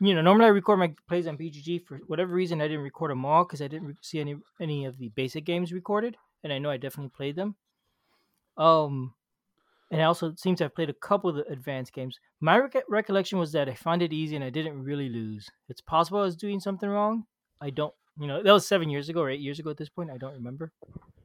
You 0.00 0.12
know, 0.12 0.22
normally 0.22 0.46
I 0.46 0.48
record 0.48 0.80
my 0.80 0.92
plays 1.08 1.28
on 1.28 1.38
BGG. 1.38 1.86
For 1.86 1.98
whatever 2.08 2.34
reason, 2.34 2.60
I 2.60 2.66
didn't 2.66 2.82
record 2.82 3.12
them 3.12 3.24
all 3.24 3.44
because 3.44 3.62
I 3.62 3.68
didn't 3.68 3.96
see 4.02 4.18
any 4.18 4.36
any 4.60 4.84
of 4.86 4.98
the 4.98 5.08
basic 5.10 5.44
games 5.44 5.72
recorded, 5.72 6.16
and 6.42 6.52
I 6.52 6.58
know 6.58 6.68
I 6.68 6.76
definitely 6.76 7.12
played 7.16 7.36
them. 7.36 7.54
Um, 8.56 9.14
and 9.94 10.02
I 10.02 10.06
also 10.06 10.34
seem 10.36 10.56
to 10.56 10.64
have 10.64 10.74
played 10.74 10.90
a 10.90 10.94
couple 10.94 11.30
of 11.30 11.36
the 11.36 11.44
advanced 11.44 11.92
games. 11.92 12.18
My 12.40 12.60
recollection 12.88 13.38
was 13.38 13.52
that 13.52 13.68
I 13.68 13.74
found 13.74 14.02
it 14.02 14.12
easy 14.12 14.34
and 14.34 14.44
I 14.44 14.50
didn't 14.50 14.82
really 14.82 15.08
lose. 15.08 15.48
It's 15.68 15.80
possible 15.80 16.18
I 16.18 16.22
was 16.22 16.34
doing 16.34 16.58
something 16.58 16.88
wrong. 16.88 17.26
I 17.60 17.70
don't, 17.70 17.94
you 18.18 18.26
know, 18.26 18.42
that 18.42 18.52
was 18.52 18.66
seven 18.66 18.90
years 18.90 19.08
ago 19.08 19.20
or 19.20 19.30
eight 19.30 19.38
years 19.38 19.60
ago 19.60 19.70
at 19.70 19.76
this 19.76 19.88
point. 19.88 20.10
I 20.10 20.18
don't 20.18 20.32
remember. 20.34 20.72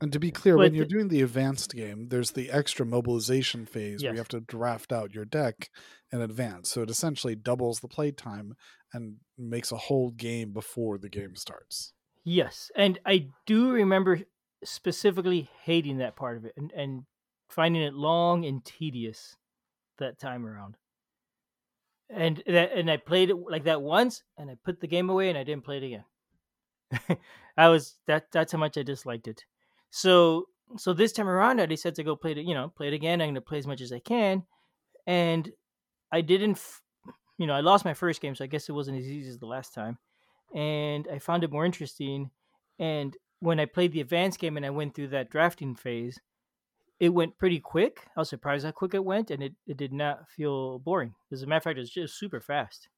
And 0.01 0.13
to 0.13 0.19
be 0.19 0.29
clear, 0.29 0.55
but 0.55 0.65
when 0.65 0.75
you're 0.75 0.85
doing 0.85 1.07
the 1.07 1.23
advanced 1.23 1.73
game, 1.73 2.09
there's 2.09 2.29
the 2.29 2.51
extra 2.51 2.85
mobilization 2.85 3.65
phase 3.65 4.03
yes. 4.03 4.09
where 4.09 4.13
you 4.13 4.19
have 4.19 4.27
to 4.27 4.39
draft 4.39 4.93
out 4.93 5.15
your 5.15 5.25
deck 5.25 5.71
in 6.11 6.21
advance. 6.21 6.69
So 6.69 6.83
it 6.83 6.91
essentially 6.91 7.33
doubles 7.33 7.79
the 7.79 7.87
play 7.87 8.11
time 8.11 8.53
and 8.93 9.15
makes 9.35 9.71
a 9.71 9.77
whole 9.77 10.11
game 10.11 10.53
before 10.53 10.99
the 10.99 11.09
game 11.09 11.35
starts. 11.35 11.93
Yes. 12.23 12.69
And 12.75 12.99
I 13.03 13.29
do 13.47 13.71
remember 13.71 14.19
specifically 14.63 15.49
hating 15.63 15.97
that 15.97 16.15
part 16.15 16.37
of 16.37 16.45
it 16.45 16.53
and, 16.55 16.71
and 16.73 17.03
finding 17.49 17.81
it 17.81 17.93
long 17.93 18.45
and 18.45 18.63
tedious 18.63 19.35
that 19.97 20.19
time 20.19 20.45
around. 20.45 20.77
And 22.09 22.41
that 22.47 22.73
and 22.73 22.89
I 22.89 22.97
played 22.97 23.29
it 23.29 23.37
like 23.37 23.65
that 23.65 23.81
once 23.81 24.23
and 24.37 24.49
I 24.49 24.55
put 24.63 24.79
the 24.79 24.87
game 24.87 25.09
away 25.09 25.29
and 25.29 25.37
I 25.37 25.43
didn't 25.43 25.65
play 25.65 25.77
it 25.77 25.83
again. 25.83 27.19
I 27.57 27.67
was 27.67 27.97
that 28.07 28.31
that's 28.31 28.51
how 28.51 28.57
much 28.57 28.77
I 28.77 28.83
disliked 28.83 29.27
it. 29.27 29.43
So 29.91 30.45
so 30.77 30.93
this 30.93 31.11
time 31.11 31.29
around 31.29 31.61
I 31.61 31.67
decided 31.67 31.95
to 31.95 32.03
go 32.03 32.15
play 32.15 32.31
it, 32.31 32.37
you 32.37 32.55
know, 32.55 32.69
play 32.69 32.87
it 32.87 32.93
again. 32.93 33.21
I'm 33.21 33.29
gonna 33.29 33.41
play 33.41 33.59
as 33.59 33.67
much 33.67 33.81
as 33.81 33.91
I 33.91 33.99
can. 33.99 34.43
And 35.05 35.51
I 36.11 36.21
didn't 36.21 36.59
you 37.37 37.47
know, 37.47 37.53
I 37.53 37.61
lost 37.61 37.85
my 37.85 37.93
first 37.93 38.21
game, 38.21 38.35
so 38.35 38.43
I 38.43 38.47
guess 38.47 38.67
it 38.67 38.73
wasn't 38.73 38.99
as 38.99 39.05
easy 39.05 39.29
as 39.29 39.39
the 39.39 39.45
last 39.45 39.73
time. 39.73 39.97
And 40.53 41.07
I 41.11 41.19
found 41.19 41.43
it 41.43 41.51
more 41.51 41.65
interesting. 41.65 42.31
And 42.79 43.15
when 43.39 43.59
I 43.59 43.65
played 43.65 43.93
the 43.93 44.01
advanced 44.01 44.39
game 44.39 44.57
and 44.57 44.65
I 44.65 44.71
went 44.71 44.93
through 44.93 45.07
that 45.09 45.29
drafting 45.29 45.73
phase, 45.73 46.19
it 46.99 47.09
went 47.09 47.37
pretty 47.37 47.59
quick. 47.59 48.07
I 48.15 48.19
was 48.19 48.29
surprised 48.29 48.65
how 48.65 48.71
quick 48.71 48.93
it 48.93 49.03
went, 49.03 49.31
and 49.31 49.41
it, 49.41 49.53
it 49.65 49.77
did 49.77 49.93
not 49.93 50.29
feel 50.29 50.79
boring. 50.79 51.15
As 51.31 51.41
a 51.41 51.47
matter 51.47 51.57
of 51.57 51.63
fact, 51.63 51.79
it's 51.79 51.89
just 51.89 52.17
super 52.17 52.41
fast. 52.41 52.89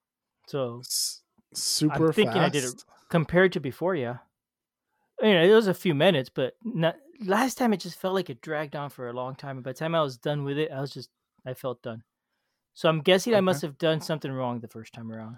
So 0.48 0.80
S- 0.80 1.22
super. 1.54 2.08
I'm 2.08 2.12
thinking 2.12 2.34
fast? 2.34 2.46
I 2.46 2.48
did 2.48 2.64
it 2.64 2.84
compared 3.08 3.52
to 3.52 3.60
before. 3.60 3.94
Yeah, 3.94 4.18
you 5.22 5.34
know, 5.34 5.44
it 5.44 5.54
was 5.54 5.68
a 5.68 5.74
few 5.74 5.94
minutes, 5.94 6.28
but 6.28 6.54
not, 6.64 6.96
last 7.24 7.56
time 7.58 7.72
it 7.72 7.80
just 7.80 7.98
felt 7.98 8.14
like 8.14 8.28
it 8.28 8.40
dragged 8.40 8.74
on 8.74 8.90
for 8.90 9.08
a 9.08 9.12
long 9.12 9.36
time. 9.36 9.58
And 9.58 9.64
by 9.64 9.70
the 9.70 9.78
time 9.78 9.94
I 9.94 10.02
was 10.02 10.18
done 10.18 10.44
with 10.44 10.58
it, 10.58 10.72
I 10.72 10.80
was 10.80 10.90
just 10.90 11.10
I 11.46 11.54
felt 11.54 11.82
done. 11.82 12.02
So 12.74 12.88
I'm 12.88 13.00
guessing 13.00 13.34
okay. 13.34 13.38
I 13.38 13.42
must 13.42 13.62
have 13.62 13.78
done 13.78 14.00
something 14.00 14.32
wrong 14.32 14.60
the 14.60 14.68
first 14.68 14.92
time 14.94 15.12
around. 15.12 15.36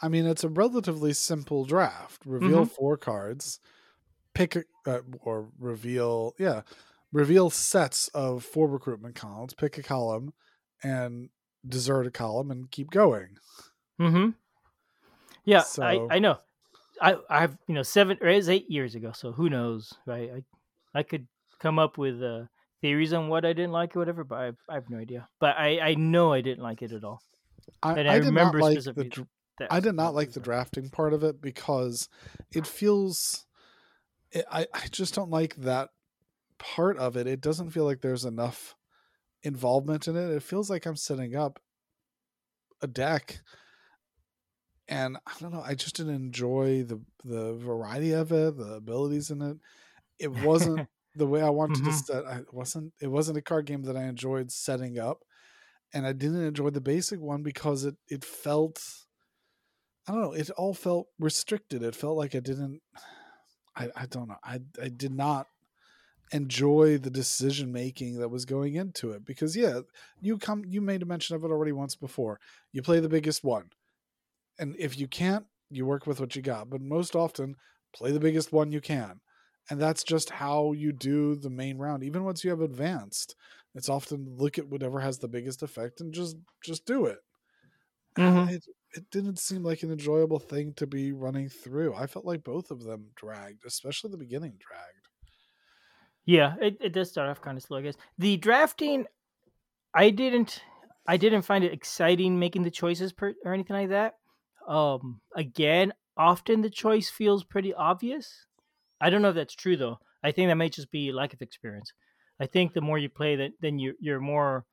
I 0.00 0.08
mean, 0.08 0.26
it's 0.26 0.44
a 0.44 0.48
relatively 0.48 1.12
simple 1.12 1.64
draft. 1.64 2.24
Reveal 2.24 2.64
mm-hmm. 2.64 2.74
four 2.74 2.96
cards, 2.96 3.60
pick 4.34 4.56
uh, 4.86 4.98
or 5.20 5.48
reveal, 5.58 6.34
yeah, 6.38 6.62
reveal 7.12 7.50
sets 7.50 8.08
of 8.08 8.44
four 8.44 8.68
recruitment 8.68 9.14
columns, 9.14 9.54
pick 9.54 9.78
a 9.78 9.82
column, 9.82 10.32
and 10.82 11.28
desert 11.66 12.06
a 12.06 12.10
column, 12.10 12.50
and 12.50 12.70
keep 12.70 12.90
going. 12.90 13.36
Mm-hmm. 14.00 14.30
Yeah, 15.44 15.60
so, 15.60 15.82
I 15.82 16.16
I 16.16 16.18
know. 16.18 16.38
I 17.00 17.16
I've 17.28 17.56
you 17.66 17.74
know 17.74 17.82
seven 17.82 18.18
or 18.20 18.28
is 18.28 18.48
eight 18.48 18.70
years 18.70 18.94
ago, 18.94 19.12
so 19.12 19.32
who 19.32 19.50
knows, 19.50 19.92
right? 20.06 20.30
I 20.94 20.98
I 20.98 21.02
could 21.02 21.26
come 21.58 21.78
up 21.78 21.98
with 21.98 22.22
uh, 22.22 22.44
theories 22.80 23.12
on 23.12 23.28
what 23.28 23.44
I 23.44 23.52
didn't 23.52 23.72
like 23.72 23.96
or 23.96 24.00
whatever, 24.00 24.24
but 24.24 24.38
I, 24.38 24.52
I 24.68 24.74
have 24.74 24.90
no 24.90 24.98
idea. 24.98 25.28
But 25.40 25.56
I 25.58 25.80
I 25.80 25.94
know 25.94 26.32
I 26.32 26.40
didn't 26.40 26.62
like 26.62 26.82
it 26.82 26.92
at 26.92 27.04
all. 27.04 27.20
I, 27.82 27.92
and 27.94 28.08
I, 28.08 28.14
I 28.14 28.16
remember 28.18 28.60
like 28.60 28.72
specifically. 28.72 29.26
The, 29.58 29.72
I 29.72 29.80
did 29.80 29.94
not 29.94 30.14
like 30.14 30.32
the 30.32 30.40
drafting 30.40 30.88
part 30.88 31.12
of 31.12 31.22
it 31.22 31.40
because 31.40 32.08
it 32.52 32.66
feels. 32.66 33.46
It, 34.30 34.44
I 34.50 34.66
I 34.72 34.86
just 34.90 35.14
don't 35.14 35.30
like 35.30 35.56
that 35.56 35.90
part 36.62 36.96
of 36.96 37.16
it, 37.16 37.26
it 37.26 37.40
doesn't 37.40 37.70
feel 37.70 37.84
like 37.84 38.00
there's 38.00 38.24
enough 38.24 38.76
involvement 39.42 40.06
in 40.06 40.16
it. 40.16 40.30
It 40.30 40.42
feels 40.42 40.70
like 40.70 40.86
I'm 40.86 40.96
setting 40.96 41.34
up 41.34 41.58
a 42.80 42.86
deck 42.86 43.40
and 44.88 45.16
I 45.26 45.32
don't 45.40 45.52
know, 45.52 45.62
I 45.64 45.74
just 45.74 45.96
didn't 45.96 46.14
enjoy 46.14 46.84
the 46.84 47.00
the 47.24 47.54
variety 47.54 48.12
of 48.12 48.30
it, 48.30 48.56
the 48.56 48.74
abilities 48.74 49.30
in 49.30 49.42
it. 49.42 49.56
It 50.18 50.30
wasn't 50.30 50.88
the 51.16 51.26
way 51.26 51.42
I 51.42 51.50
wanted 51.50 51.78
mm-hmm. 51.78 51.86
to 51.86 51.92
set 51.92 52.24
I 52.26 52.40
wasn't 52.52 52.92
it 53.00 53.08
wasn't 53.08 53.38
a 53.38 53.42
card 53.42 53.66
game 53.66 53.82
that 53.84 53.96
I 53.96 54.04
enjoyed 54.04 54.52
setting 54.52 54.98
up. 54.98 55.24
And 55.94 56.06
I 56.06 56.12
didn't 56.12 56.44
enjoy 56.44 56.70
the 56.70 56.80
basic 56.80 57.20
one 57.20 57.42
because 57.42 57.84
it 57.84 57.96
it 58.08 58.24
felt 58.24 58.82
I 60.06 60.12
don't 60.12 60.20
know, 60.20 60.32
it 60.32 60.50
all 60.50 60.74
felt 60.74 61.06
restricted. 61.18 61.82
It 61.82 61.96
felt 61.96 62.16
like 62.16 62.34
I 62.34 62.40
didn't 62.40 62.80
I, 63.74 63.88
I 63.96 64.06
don't 64.06 64.28
know. 64.28 64.38
I 64.44 64.60
I 64.80 64.88
did 64.88 65.12
not 65.12 65.46
enjoy 66.32 66.98
the 66.98 67.10
decision 67.10 67.72
making 67.72 68.18
that 68.18 68.28
was 68.30 68.44
going 68.44 68.74
into 68.74 69.10
it 69.10 69.24
because 69.24 69.54
yeah 69.54 69.80
you 70.20 70.38
come 70.38 70.64
you 70.66 70.80
made 70.80 71.02
a 71.02 71.06
mention 71.06 71.36
of 71.36 71.44
it 71.44 71.50
already 71.50 71.72
once 71.72 71.94
before. 71.94 72.40
You 72.72 72.82
play 72.82 73.00
the 73.00 73.08
biggest 73.08 73.44
one 73.44 73.70
and 74.58 74.74
if 74.78 74.98
you 74.98 75.06
can't 75.06 75.44
you 75.70 75.86
work 75.86 76.06
with 76.06 76.20
what 76.20 76.34
you 76.36 76.42
got 76.42 76.70
but 76.70 76.80
most 76.80 77.14
often 77.14 77.56
play 77.94 78.12
the 78.12 78.20
biggest 78.20 78.52
one 78.52 78.72
you 78.72 78.80
can 78.80 79.20
and 79.70 79.80
that's 79.80 80.02
just 80.02 80.30
how 80.30 80.72
you 80.72 80.92
do 80.92 81.36
the 81.36 81.50
main 81.50 81.78
round 81.78 82.02
even 82.02 82.24
once 82.24 82.42
you 82.44 82.50
have 82.50 82.60
advanced. 82.60 83.36
It's 83.74 83.88
often 83.88 84.34
look 84.36 84.58
at 84.58 84.68
whatever 84.68 85.00
has 85.00 85.18
the 85.18 85.28
biggest 85.28 85.62
effect 85.62 86.00
and 86.00 86.12
just 86.12 86.36
just 86.64 86.84
do 86.84 87.06
it. 87.06 87.18
Mm-hmm. 88.18 88.50
it, 88.50 88.64
it 88.94 89.10
didn't 89.10 89.38
seem 89.38 89.62
like 89.62 89.82
an 89.82 89.90
enjoyable 89.90 90.38
thing 90.38 90.74
to 90.74 90.86
be 90.86 91.12
running 91.12 91.48
through. 91.48 91.94
I 91.94 92.06
felt 92.06 92.26
like 92.26 92.44
both 92.44 92.70
of 92.70 92.82
them 92.82 93.06
dragged 93.16 93.64
especially 93.66 94.10
the 94.10 94.18
beginning 94.18 94.58
dragged 94.58 95.01
yeah, 96.24 96.54
it, 96.60 96.76
it 96.80 96.92
does 96.92 97.10
start 97.10 97.28
off 97.28 97.40
kind 97.40 97.56
of 97.56 97.62
slow, 97.62 97.78
I 97.78 97.82
guess. 97.82 97.96
The 98.18 98.36
drafting, 98.36 99.06
I 99.94 100.10
didn't, 100.10 100.62
I 101.06 101.16
didn't 101.16 101.42
find 101.42 101.64
it 101.64 101.72
exciting 101.72 102.38
making 102.38 102.62
the 102.62 102.70
choices 102.70 103.12
per, 103.12 103.34
or 103.44 103.52
anything 103.52 103.76
like 103.76 103.88
that. 103.88 104.14
Um, 104.68 105.20
again, 105.34 105.92
often 106.16 106.62
the 106.62 106.70
choice 106.70 107.10
feels 107.10 107.44
pretty 107.44 107.74
obvious. 107.74 108.46
I 109.00 109.10
don't 109.10 109.22
know 109.22 109.30
if 109.30 109.34
that's 109.34 109.56
true 109.56 109.76
though. 109.76 109.98
I 110.22 110.30
think 110.30 110.48
that 110.48 110.54
might 110.54 110.72
just 110.72 110.92
be 110.92 111.12
lack 111.12 111.32
of 111.32 111.42
experience. 111.42 111.92
I 112.40 112.46
think 112.46 112.72
the 112.72 112.80
more 112.80 112.98
you 112.98 113.08
play, 113.08 113.36
that 113.36 113.52
then 113.60 113.78
you 113.78 113.94
you're 114.00 114.20
more 114.20 114.64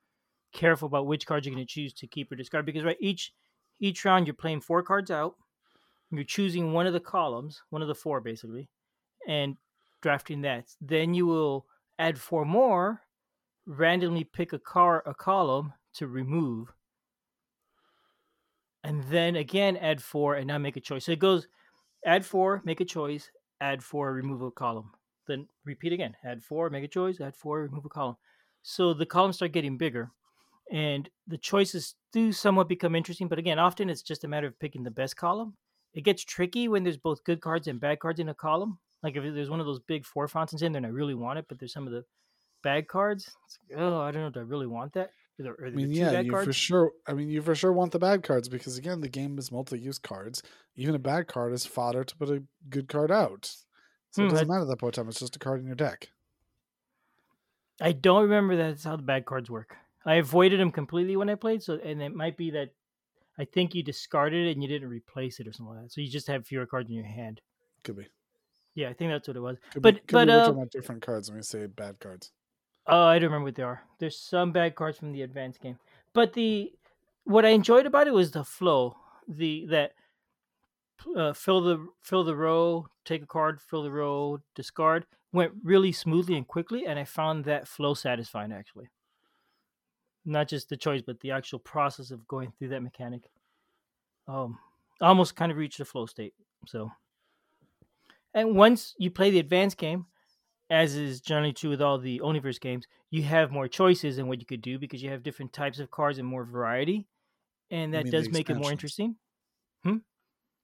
careful 0.52 0.86
about 0.86 1.06
which 1.06 1.26
cards 1.26 1.46
you're 1.46 1.54
going 1.54 1.66
to 1.66 1.72
choose 1.72 1.92
to 1.94 2.06
keep 2.06 2.30
or 2.30 2.36
discard 2.36 2.66
because 2.66 2.84
right 2.84 2.96
each 3.00 3.32
each 3.80 4.04
round 4.04 4.26
you're 4.26 4.34
playing 4.34 4.60
four 4.60 4.82
cards 4.82 5.10
out. 5.10 5.34
You're 6.12 6.24
choosing 6.24 6.72
one 6.72 6.86
of 6.86 6.92
the 6.92 7.00
columns, 7.00 7.62
one 7.70 7.82
of 7.82 7.88
the 7.88 7.94
four 7.94 8.20
basically, 8.20 8.68
and 9.26 9.56
drafting 10.00 10.42
that. 10.42 10.66
Then 10.80 11.14
you 11.14 11.26
will 11.26 11.66
add 11.98 12.18
four 12.18 12.44
more, 12.44 13.02
randomly 13.66 14.24
pick 14.24 14.52
a 14.52 14.58
car 14.58 15.02
a 15.06 15.14
column 15.14 15.72
to 15.94 16.06
remove, 16.06 16.72
and 18.84 19.04
then 19.04 19.36
again 19.36 19.76
add 19.76 20.02
four 20.02 20.34
and 20.34 20.46
now 20.46 20.58
make 20.58 20.76
a 20.76 20.80
choice. 20.80 21.04
So 21.04 21.12
it 21.12 21.18
goes 21.18 21.48
add 22.06 22.24
four, 22.24 22.62
make 22.64 22.80
a 22.80 22.84
choice, 22.84 23.30
add 23.60 23.82
four, 23.82 24.12
remove 24.12 24.42
a 24.42 24.50
column. 24.50 24.90
Then 25.26 25.46
repeat 25.64 25.92
again. 25.92 26.16
Add 26.24 26.42
four, 26.42 26.70
make 26.70 26.84
a 26.84 26.88
choice, 26.88 27.20
add 27.20 27.36
four, 27.36 27.62
remove 27.62 27.84
a 27.84 27.88
column. 27.88 28.16
So 28.62 28.94
the 28.94 29.06
columns 29.06 29.36
start 29.36 29.52
getting 29.52 29.76
bigger 29.76 30.10
and 30.70 31.08
the 31.26 31.38
choices 31.38 31.94
do 32.12 32.32
somewhat 32.32 32.68
become 32.68 32.94
interesting, 32.94 33.28
but 33.28 33.38
again, 33.38 33.58
often 33.58 33.90
it's 33.90 34.02
just 34.02 34.24
a 34.24 34.28
matter 34.28 34.46
of 34.46 34.58
picking 34.58 34.84
the 34.84 34.90
best 34.90 35.16
column. 35.16 35.56
It 35.94 36.04
gets 36.04 36.24
tricky 36.24 36.68
when 36.68 36.84
there's 36.84 36.96
both 36.96 37.24
good 37.24 37.40
cards 37.40 37.66
and 37.66 37.80
bad 37.80 37.98
cards 37.98 38.20
in 38.20 38.28
a 38.28 38.34
column. 38.34 38.78
Like 39.02 39.16
if 39.16 39.22
there's 39.22 39.50
one 39.50 39.60
of 39.60 39.66
those 39.66 39.80
big 39.80 40.04
four 40.04 40.28
fountains 40.28 40.62
in 40.62 40.72
there 40.72 40.78
and 40.78 40.86
I 40.86 40.90
really 40.90 41.14
want 41.14 41.38
it, 41.38 41.46
but 41.48 41.58
there's 41.58 41.72
some 41.72 41.86
of 41.86 41.92
the 41.92 42.04
bad 42.62 42.88
cards. 42.88 43.30
Like, 43.70 43.80
oh, 43.80 44.00
I 44.00 44.10
don't 44.10 44.22
know. 44.22 44.30
Do 44.30 44.40
I 44.40 44.44
really 44.44 44.66
want 44.66 44.92
that? 44.94 45.10
Or, 45.40 45.52
or 45.52 45.66
I 45.68 45.70
mean, 45.70 45.90
yeah, 45.90 46.20
you 46.20 46.32
cards? 46.32 46.46
for 46.46 46.52
sure. 46.52 46.92
I 47.06 47.14
mean, 47.14 47.30
you 47.30 47.40
for 47.40 47.54
sure 47.54 47.72
want 47.72 47.92
the 47.92 47.98
bad 47.98 48.22
cards 48.22 48.48
because 48.48 48.76
again, 48.76 49.00
the 49.00 49.08
game 49.08 49.38
is 49.38 49.50
multi-use 49.50 49.98
cards. 49.98 50.42
Even 50.76 50.94
a 50.94 50.98
bad 50.98 51.28
card 51.28 51.52
is 51.54 51.64
fodder 51.64 52.04
to 52.04 52.16
put 52.16 52.28
a 52.28 52.42
good 52.68 52.88
card 52.88 53.10
out. 53.10 53.54
So 54.10 54.22
hmm, 54.22 54.28
it 54.28 54.30
doesn't 54.30 54.48
matter 54.48 54.62
at 54.62 54.68
that 54.68 54.78
point 54.78 54.94
time. 54.94 55.08
It's 55.08 55.20
just 55.20 55.36
a 55.36 55.38
card 55.38 55.60
in 55.60 55.66
your 55.66 55.76
deck. 55.76 56.10
I 57.80 57.92
don't 57.92 58.22
remember 58.24 58.56
that's 58.56 58.84
how 58.84 58.96
the 58.96 59.02
bad 59.02 59.24
cards 59.24 59.48
work. 59.48 59.76
I 60.04 60.16
avoided 60.16 60.60
them 60.60 60.72
completely 60.72 61.16
when 61.16 61.30
I 61.30 61.34
played, 61.34 61.62
so 61.62 61.78
and 61.82 62.02
it 62.02 62.14
might 62.14 62.36
be 62.36 62.50
that 62.50 62.74
I 63.38 63.44
think 63.46 63.74
you 63.74 63.82
discarded 63.82 64.46
it 64.46 64.52
and 64.52 64.62
you 64.62 64.68
didn't 64.68 64.88
replace 64.88 65.40
it 65.40 65.46
or 65.46 65.52
something 65.52 65.74
like 65.74 65.84
that. 65.84 65.92
So 65.92 66.00
you 66.02 66.10
just 66.10 66.26
have 66.28 66.46
fewer 66.46 66.66
cards 66.66 66.90
in 66.90 66.96
your 66.96 67.06
hand. 67.06 67.40
Could 67.84 67.96
be. 67.96 68.06
Yeah, 68.74 68.88
I 68.88 68.92
think 68.92 69.10
that's 69.10 69.28
what 69.28 69.36
it 69.36 69.40
was. 69.40 69.58
Could 69.72 69.82
but 69.82 69.94
be, 69.94 70.12
but 70.12 70.26
be 70.26 70.32
uh, 70.32 70.64
different 70.70 71.02
cards 71.02 71.28
when 71.28 71.38
we 71.38 71.42
say 71.42 71.66
bad 71.66 71.98
cards. 71.98 72.30
Oh, 72.86 73.04
I 73.04 73.18
don't 73.18 73.28
remember 73.30 73.46
what 73.46 73.54
they 73.56 73.62
are. 73.62 73.82
There's 73.98 74.18
some 74.18 74.52
bad 74.52 74.74
cards 74.74 74.98
from 74.98 75.12
the 75.12 75.22
advanced 75.22 75.60
game, 75.60 75.78
but 76.12 76.32
the 76.32 76.72
what 77.24 77.44
I 77.44 77.50
enjoyed 77.50 77.86
about 77.86 78.06
it 78.06 78.14
was 78.14 78.30
the 78.30 78.44
flow. 78.44 78.96
The 79.28 79.66
that 79.70 79.92
uh, 81.16 81.32
fill 81.32 81.60
the 81.60 81.86
fill 82.02 82.24
the 82.24 82.36
row, 82.36 82.86
take 83.04 83.22
a 83.22 83.26
card, 83.26 83.60
fill 83.60 83.82
the 83.82 83.90
row, 83.90 84.40
discard 84.54 85.06
went 85.32 85.52
really 85.62 85.92
smoothly 85.92 86.36
and 86.36 86.48
quickly, 86.48 86.86
and 86.86 86.98
I 86.98 87.04
found 87.04 87.44
that 87.44 87.68
flow 87.68 87.94
satisfying 87.94 88.52
actually 88.52 88.88
not 90.24 90.48
just 90.48 90.68
the 90.68 90.76
choice, 90.76 91.02
but 91.02 91.20
the 91.20 91.30
actual 91.30 91.58
process 91.58 92.10
of 92.10 92.26
going 92.28 92.52
through 92.58 92.68
that 92.68 92.82
mechanic. 92.82 93.22
Um, 94.28 94.58
almost 95.00 95.36
kind 95.36 95.50
of 95.50 95.58
reached 95.58 95.78
the 95.78 95.84
flow 95.84 96.06
state. 96.06 96.34
So, 96.66 96.90
and 98.34 98.56
once 98.56 98.94
you 98.98 99.10
play 99.10 99.30
the 99.30 99.38
advanced 99.38 99.76
game, 99.76 100.06
as 100.70 100.94
is 100.94 101.20
generally 101.20 101.52
true 101.52 101.70
with 101.70 101.82
all 101.82 101.98
the 101.98 102.20
Oniverse 102.20 102.60
games, 102.60 102.86
you 103.10 103.22
have 103.24 103.50
more 103.50 103.68
choices 103.68 104.18
in 104.18 104.28
what 104.28 104.40
you 104.40 104.46
could 104.46 104.62
do 104.62 104.78
because 104.78 105.02
you 105.02 105.10
have 105.10 105.22
different 105.22 105.52
types 105.52 105.80
of 105.80 105.90
cards 105.90 106.18
and 106.18 106.28
more 106.28 106.44
variety, 106.44 107.06
and 107.70 107.92
that 107.94 108.10
does 108.10 108.30
make 108.30 108.50
it 108.50 108.56
more 108.56 108.70
interesting. 108.70 109.16
Hmm? 109.82 109.98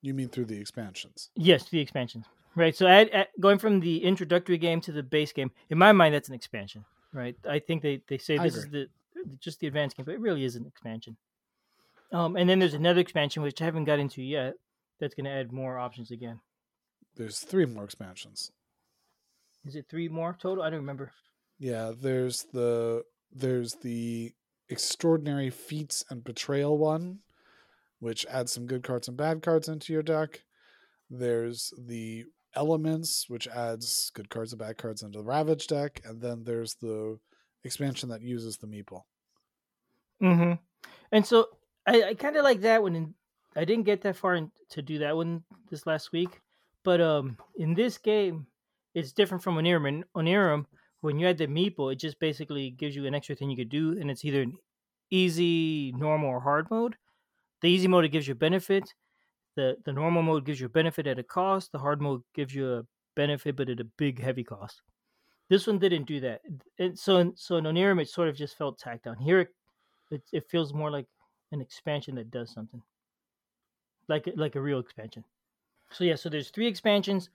You 0.02 0.14
mean 0.14 0.28
through 0.28 0.44
the 0.44 0.58
expansions? 0.58 1.30
Yes, 1.34 1.68
the 1.68 1.80
expansions. 1.80 2.26
Right. 2.54 2.74
So, 2.74 2.86
add, 2.86 3.10
add, 3.10 3.28
going 3.40 3.58
from 3.58 3.80
the 3.80 4.02
introductory 4.02 4.58
game 4.58 4.80
to 4.82 4.92
the 4.92 5.02
base 5.02 5.32
game, 5.32 5.50
in 5.68 5.78
my 5.78 5.92
mind, 5.92 6.14
that's 6.14 6.28
an 6.28 6.34
expansion. 6.34 6.84
Right. 7.12 7.36
I 7.48 7.58
think 7.58 7.82
they, 7.82 8.02
they 8.08 8.18
say 8.18 8.38
this 8.38 8.56
is 8.56 8.68
the 8.68 8.88
just 9.40 9.60
the 9.60 9.66
advanced 9.66 9.96
game, 9.96 10.04
but 10.04 10.14
it 10.14 10.20
really 10.20 10.44
is 10.44 10.56
an 10.56 10.66
expansion. 10.66 11.16
Um, 12.12 12.36
and 12.36 12.48
then 12.48 12.58
there's 12.58 12.74
another 12.74 13.00
expansion 13.00 13.42
which 13.42 13.60
I 13.60 13.64
haven't 13.64 13.84
got 13.84 13.98
into 13.98 14.22
yet. 14.22 14.54
That's 15.00 15.14
going 15.14 15.24
to 15.24 15.30
add 15.30 15.52
more 15.52 15.78
options 15.78 16.10
again. 16.10 16.40
There's 17.16 17.40
three 17.40 17.66
more 17.66 17.84
expansions. 17.84 18.52
Is 19.64 19.74
it 19.74 19.86
three 19.88 20.08
more 20.08 20.36
total? 20.38 20.62
I 20.62 20.70
don't 20.70 20.80
remember. 20.80 21.12
Yeah, 21.58 21.92
there's 21.98 22.44
the 22.52 23.04
there's 23.32 23.74
the 23.74 24.32
extraordinary 24.68 25.50
feats 25.50 26.04
and 26.10 26.22
betrayal 26.22 26.78
one, 26.78 27.20
which 27.98 28.26
adds 28.26 28.52
some 28.52 28.66
good 28.66 28.82
cards 28.82 29.08
and 29.08 29.16
bad 29.16 29.42
cards 29.42 29.68
into 29.68 29.92
your 29.92 30.02
deck. 30.02 30.42
There's 31.10 31.72
the 31.78 32.24
elements, 32.54 33.26
which 33.28 33.46
adds 33.48 34.10
good 34.14 34.28
cards 34.28 34.52
and 34.52 34.58
bad 34.58 34.78
cards 34.78 35.02
into 35.02 35.18
the 35.18 35.24
Ravage 35.24 35.66
deck, 35.66 36.00
and 36.04 36.20
then 36.20 36.44
there's 36.44 36.74
the 36.74 37.18
expansion 37.64 38.08
that 38.10 38.22
uses 38.22 38.56
the 38.56 38.66
meeple. 38.66 39.02
Mm-hmm. 40.22 40.52
And 41.12 41.26
so 41.26 41.46
I, 41.86 42.02
I 42.02 42.14
kind 42.14 42.36
of 42.36 42.44
like 42.44 42.60
that 42.62 42.82
one. 42.82 42.96
And 42.96 43.14
I 43.54 43.64
didn't 43.64 43.84
get 43.84 44.02
that 44.02 44.16
far 44.16 44.34
in, 44.34 44.50
to 44.70 44.82
do 44.82 44.98
that 44.98 45.16
one 45.16 45.44
this 45.70 45.86
last 45.86 46.12
week, 46.12 46.40
but 46.86 47.00
um, 47.00 47.36
in 47.56 47.74
this 47.74 47.98
game, 47.98 48.46
it's 48.94 49.10
different 49.10 49.42
from 49.42 49.56
Onirim. 49.56 49.88
In 49.88 50.04
Onirim, 50.16 50.66
when 51.00 51.18
you 51.18 51.26
add 51.26 51.36
the 51.36 51.48
meeple, 51.48 51.92
it 51.92 51.96
just 51.96 52.20
basically 52.20 52.70
gives 52.70 52.94
you 52.94 53.06
an 53.06 53.14
extra 53.14 53.34
thing 53.34 53.50
you 53.50 53.56
could 53.56 53.68
do, 53.68 53.98
and 53.98 54.08
it's 54.08 54.24
either 54.24 54.46
easy, 55.10 55.92
normal, 55.96 56.30
or 56.30 56.38
hard 56.38 56.70
mode. 56.70 56.94
The 57.60 57.68
easy 57.68 57.88
mode 57.88 58.04
it 58.04 58.10
gives 58.10 58.28
you 58.28 58.36
benefit. 58.36 58.94
The 59.56 59.76
the 59.84 59.92
normal 59.92 60.22
mode 60.22 60.46
gives 60.46 60.60
you 60.60 60.66
a 60.66 60.78
benefit 60.78 61.08
at 61.08 61.18
a 61.18 61.24
cost. 61.24 61.72
The 61.72 61.80
hard 61.80 62.00
mode 62.00 62.22
gives 62.34 62.54
you 62.54 62.72
a 62.72 62.86
benefit, 63.16 63.56
but 63.56 63.68
at 63.68 63.80
a 63.80 63.90
big 63.98 64.22
heavy 64.22 64.44
cost. 64.44 64.82
This 65.48 65.66
one 65.66 65.80
didn't 65.80 66.04
do 66.04 66.20
that. 66.20 66.42
And 66.78 66.96
so 66.96 67.32
so 67.34 67.56
in 67.56 67.64
Onirim, 67.64 68.00
it 68.00 68.08
sort 68.08 68.28
of 68.28 68.36
just 68.36 68.56
felt 68.56 68.78
tacked 68.78 69.08
on. 69.08 69.16
Here, 69.18 69.50
it, 70.12 70.22
it 70.32 70.48
feels 70.48 70.72
more 70.72 70.92
like 70.92 71.08
an 71.50 71.60
expansion 71.60 72.14
that 72.14 72.30
does 72.30 72.52
something, 72.52 72.82
like 74.08 74.28
like 74.36 74.54
a 74.54 74.60
real 74.60 74.78
expansion. 74.78 75.24
So 75.90 76.04
yeah, 76.04 76.14
so 76.16 76.28
there's 76.28 76.50
three 76.50 76.66
expansions. 76.66 77.30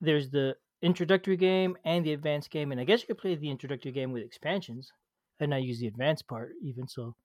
There's 0.00 0.30
the 0.30 0.56
introductory 0.82 1.36
game 1.36 1.76
and 1.84 2.04
the 2.04 2.12
advanced 2.14 2.50
game, 2.50 2.72
and 2.72 2.80
I 2.80 2.84
guess 2.84 3.02
you 3.02 3.08
could 3.08 3.18
play 3.18 3.34
the 3.36 3.50
introductory 3.50 3.92
game 3.92 4.12
with 4.12 4.24
expansions 4.24 4.92
and 5.40 5.50
not 5.50 5.62
use 5.62 5.80
the 5.80 5.88
advanced 5.88 6.28
part 6.28 6.52
even. 6.62 6.88
So, 6.88 7.16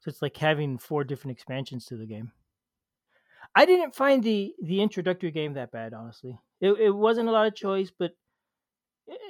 so 0.00 0.08
it's 0.08 0.22
like 0.22 0.36
having 0.36 0.78
four 0.78 1.04
different 1.04 1.36
expansions 1.36 1.86
to 1.86 1.96
the 1.96 2.06
game. 2.06 2.32
I 3.54 3.64
didn't 3.66 3.94
find 3.94 4.22
the 4.22 4.54
the 4.62 4.80
introductory 4.80 5.30
game 5.30 5.54
that 5.54 5.70
bad, 5.72 5.92
honestly. 5.94 6.38
It 6.60 6.72
it 6.72 6.90
wasn't 6.90 7.28
a 7.28 7.32
lot 7.32 7.46
of 7.46 7.54
choice, 7.54 7.90
but 7.90 8.14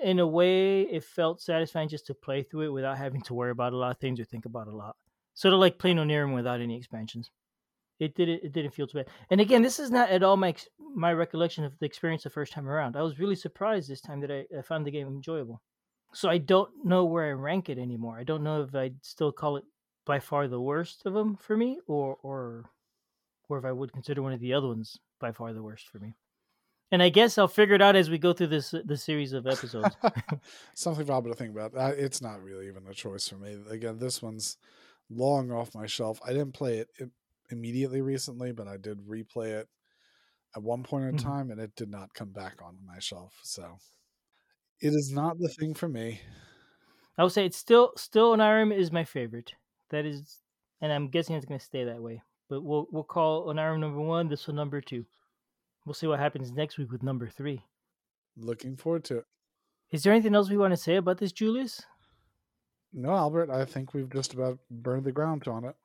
in 0.03 0.19
a 0.19 0.27
way, 0.27 0.83
it 0.83 1.05
felt 1.05 1.41
satisfying 1.41 1.89
just 1.89 2.07
to 2.07 2.15
play 2.15 2.43
through 2.43 2.63
it 2.63 2.73
without 2.73 2.99
having 2.99 3.23
to 3.23 3.35
worry 3.35 3.51
about 3.51 3.73
a 3.73 3.77
lot 3.77 3.91
of 3.93 3.99
things 3.99 4.21
or 4.21 4.25
think 4.25 4.45
about 4.47 4.69
a 4.69 4.77
lot. 4.77 4.97
Sort 5.35 5.55
of 5.55 5.61
like 5.61 5.79
playing 5.79 5.97
Onirim 5.97 6.35
without 6.35 6.61
any 6.61 6.77
expansions. 6.77 7.31
It 8.01 8.15
didn't. 8.15 8.43
It 8.43 8.53
didn't 8.53 8.75
feel 8.75 8.87
too 8.87 8.99
bad. 8.99 9.09
And 9.31 9.41
again, 9.41 9.63
this 9.63 9.79
is 9.79 9.91
not 9.91 10.11
at 10.11 10.23
all 10.23 10.37
my 10.37 10.55
my 10.95 11.13
recollection 11.13 11.65
of 11.65 11.79
the 11.79 11.87
experience 11.87 12.25
the 12.25 12.31
first 12.31 12.53
time 12.53 12.69
around. 12.69 12.97
I 12.97 13.03
was 13.03 13.19
really 13.19 13.37
surprised 13.37 13.89
this 13.89 14.01
time 14.01 14.21
that 14.21 14.31
I, 14.31 14.45
I 14.57 14.63
found 14.63 14.87
the 14.87 14.91
game 14.91 15.07
enjoyable. 15.07 15.63
So 16.13 16.29
I 16.29 16.39
don't 16.39 16.71
know 16.85 17.05
where 17.05 17.27
I 17.27 17.33
rank 17.33 17.69
it 17.69 17.79
anymore. 17.79 18.19
I 18.19 18.25
don't 18.25 18.45
know 18.45 18.63
if 18.63 18.75
I'd 18.75 18.97
still 19.03 19.33
call 19.33 19.57
it 19.57 19.65
by 20.07 20.21
far 20.21 20.49
the 20.49 20.61
worst 20.61 21.03
of 21.07 21.15
them 21.15 21.37
for 21.37 21.57
me, 21.57 21.79
or 21.87 22.17
or 22.23 22.71
or 23.49 23.59
if 23.59 23.65
I 23.65 23.73
would 23.73 23.93
consider 23.93 24.23
one 24.23 24.33
of 24.33 24.41
the 24.41 24.55
other 24.55 24.69
ones 24.69 24.99
by 25.21 25.33
far 25.33 25.53
the 25.53 25.63
worst 25.63 25.89
for 25.89 25.99
me. 25.99 26.15
And 26.91 27.03
I 27.03 27.09
guess 27.09 27.39
I'll 27.39 27.49
figure 27.49 27.75
it 27.75 27.83
out 27.83 27.97
as 27.97 28.11
we 28.11 28.19
go 28.19 28.33
through 28.33 28.49
this 28.49 28.75
the 28.85 28.97
series 28.97 29.33
of 29.33 29.47
episodes. 29.47 29.97
Something 30.75 31.07
Robert 31.07 31.31
to 31.31 31.35
think 31.35 31.53
about. 31.53 31.77
Uh, 31.77 31.93
it's 31.97 32.21
not 32.21 32.43
really 32.43 32.67
even 32.67 32.87
a 32.89 32.95
choice 32.95 33.29
for 33.29 33.37
me. 33.37 33.57
Again, 33.71 33.99
this 33.99 34.21
one's 34.21 34.57
long 35.09 35.53
off 35.53 35.75
my 35.75 35.87
shelf. 35.87 36.21
I 36.25 36.33
didn't 36.33 36.55
play 36.55 36.79
it 36.79 36.89
immediately 37.51 38.01
recently, 38.01 38.53
but 38.53 38.69
I 38.69 38.77
did 38.77 39.07
replay 39.07 39.61
it 39.61 39.69
at 40.57 40.63
one 40.63 40.83
point 40.83 41.05
in 41.07 41.17
mm-hmm. 41.17 41.29
time, 41.29 41.51
and 41.51 41.61
it 41.61 41.75
did 41.77 41.91
not 41.91 42.15
come 42.15 42.31
back 42.31 42.61
on 42.63 42.79
my 42.87 42.99
shelf. 42.99 43.39
So 43.43 43.79
it 44.81 44.95
is 44.95 45.13
not 45.13 45.39
the 45.39 45.49
thing 45.49 45.75
for 45.75 45.89
me. 45.89 46.21
I 47.17 47.23
would 47.23 47.33
say 47.33 47.47
it's 47.47 47.57
still 47.57 47.93
still 47.97 48.37
Onirim 48.37 48.77
is 48.77 48.91
my 48.91 49.05
favorite. 49.05 49.53
That 49.91 50.05
is, 50.05 50.41
and 50.81 50.93
I'm 50.93 51.09
guessing 51.09 51.37
it's 51.37 51.47
going 51.47 51.61
to 51.61 51.65
stay 51.65 51.85
that 51.85 52.03
way. 52.03 52.23
But 52.49 52.63
we'll 52.63 52.87
we'll 52.91 53.05
call 53.05 53.47
Onirim 53.47 53.81
number 53.81 54.01
one. 54.01 54.29
This 54.29 54.49
one 54.49 54.57
number 54.57 54.81
two. 54.81 55.05
We'll 55.87 55.95
see 55.95 56.07
what 56.07 56.19
happens 56.19 56.51
next 56.51 56.79
week 56.79 56.91
with 56.91 57.03
number 57.03 57.29
three. 57.29 57.63
Looking 58.37 58.77
forward 58.77 59.05
to 59.05 59.19
it. 59.19 59.25
Is 59.91 60.03
there 60.03 60.13
anything 60.13 60.35
else 60.35 60.51
we 60.51 60.57
want 60.57 60.73
to 60.73 60.77
say 60.77 60.97
about 60.97 61.19
this, 61.19 61.31
Julius? 61.31 61.83
No, 62.93 63.11
Albert. 63.11 63.51
I 63.51 63.65
think 63.65 63.93
we've 63.93 64.11
just 64.11 64.35
about 64.35 64.59
burned 64.71 65.05
the 65.05 65.13
ground 65.13 65.47
on 65.47 65.65
it. 65.65 65.77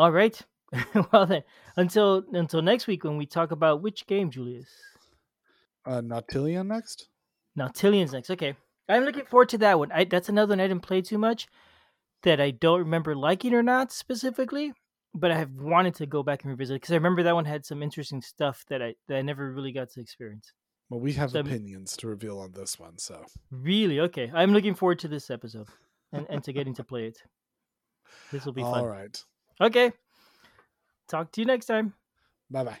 All 0.00 0.10
right. 0.12 0.40
well 1.12 1.26
then, 1.26 1.42
until 1.76 2.24
until 2.32 2.62
next 2.62 2.86
week 2.86 3.04
when 3.04 3.16
we 3.18 3.26
talk 3.26 3.50
about 3.50 3.82
which 3.82 4.06
game, 4.06 4.30
Julius. 4.30 4.70
Uh, 5.84 6.00
Nautilion 6.00 6.66
next. 6.68 7.08
Nautilion's 7.58 8.12
next. 8.12 8.30
Okay, 8.30 8.54
I'm 8.88 9.04
looking 9.04 9.24
forward 9.26 9.48
to 9.50 9.58
that 9.58 9.78
one. 9.78 9.90
I, 9.92 10.04
that's 10.04 10.28
another 10.28 10.52
one 10.52 10.60
I 10.60 10.68
didn't 10.68 10.82
play 10.82 11.02
too 11.02 11.18
much. 11.18 11.48
That 12.22 12.40
I 12.40 12.50
don't 12.50 12.78
remember 12.80 13.14
liking 13.16 13.52
or 13.54 13.62
not 13.62 13.90
specifically. 13.92 14.72
but 15.14 15.30
I 15.32 15.38
have 15.38 15.50
wanted 15.58 15.94
to 15.96 16.06
go 16.06 16.22
back 16.22 16.44
and 16.44 16.50
revisit 16.50 16.76
because 16.80 16.92
I 16.92 16.96
remember 17.02 17.22
that 17.24 17.34
one 17.34 17.44
had 17.46 17.66
some 17.66 17.82
interesting 17.82 18.22
stuff 18.22 18.64
that 18.68 18.80
I 18.80 18.94
that 19.08 19.16
I 19.18 19.22
never 19.22 19.52
really 19.52 19.72
got 19.72 19.90
to 19.90 20.00
experience. 20.00 20.52
Well, 20.88 21.00
we 21.00 21.12
have 21.14 21.30
So- 21.32 21.40
opinions 21.40 21.96
to 21.98 22.08
reveal 22.08 22.38
on 22.38 22.52
this 22.52 22.78
one, 22.78 22.96
so 22.98 23.24
Really? 23.50 24.00
Okay. 24.00 24.30
I'm 24.34 24.52
looking 24.52 24.74
forward 24.74 24.98
to 25.00 25.08
this 25.08 25.30
episode 25.30 25.68
and, 26.12 26.26
and 26.30 26.44
to 26.44 26.52
getting 26.52 26.74
to 26.74 26.84
play 26.84 27.06
it. 27.06 27.18
This 28.32 28.44
will 28.44 28.52
be 28.52 28.62
all 28.62 28.74
fun. 28.74 28.84
right. 28.84 29.24
Okay. 29.60 29.92
Talk 31.08 31.30
to 31.32 31.40
you 31.42 31.46
next 31.46 31.66
time. 31.66 31.94
Bye 32.50 32.64
bye. 32.64 32.80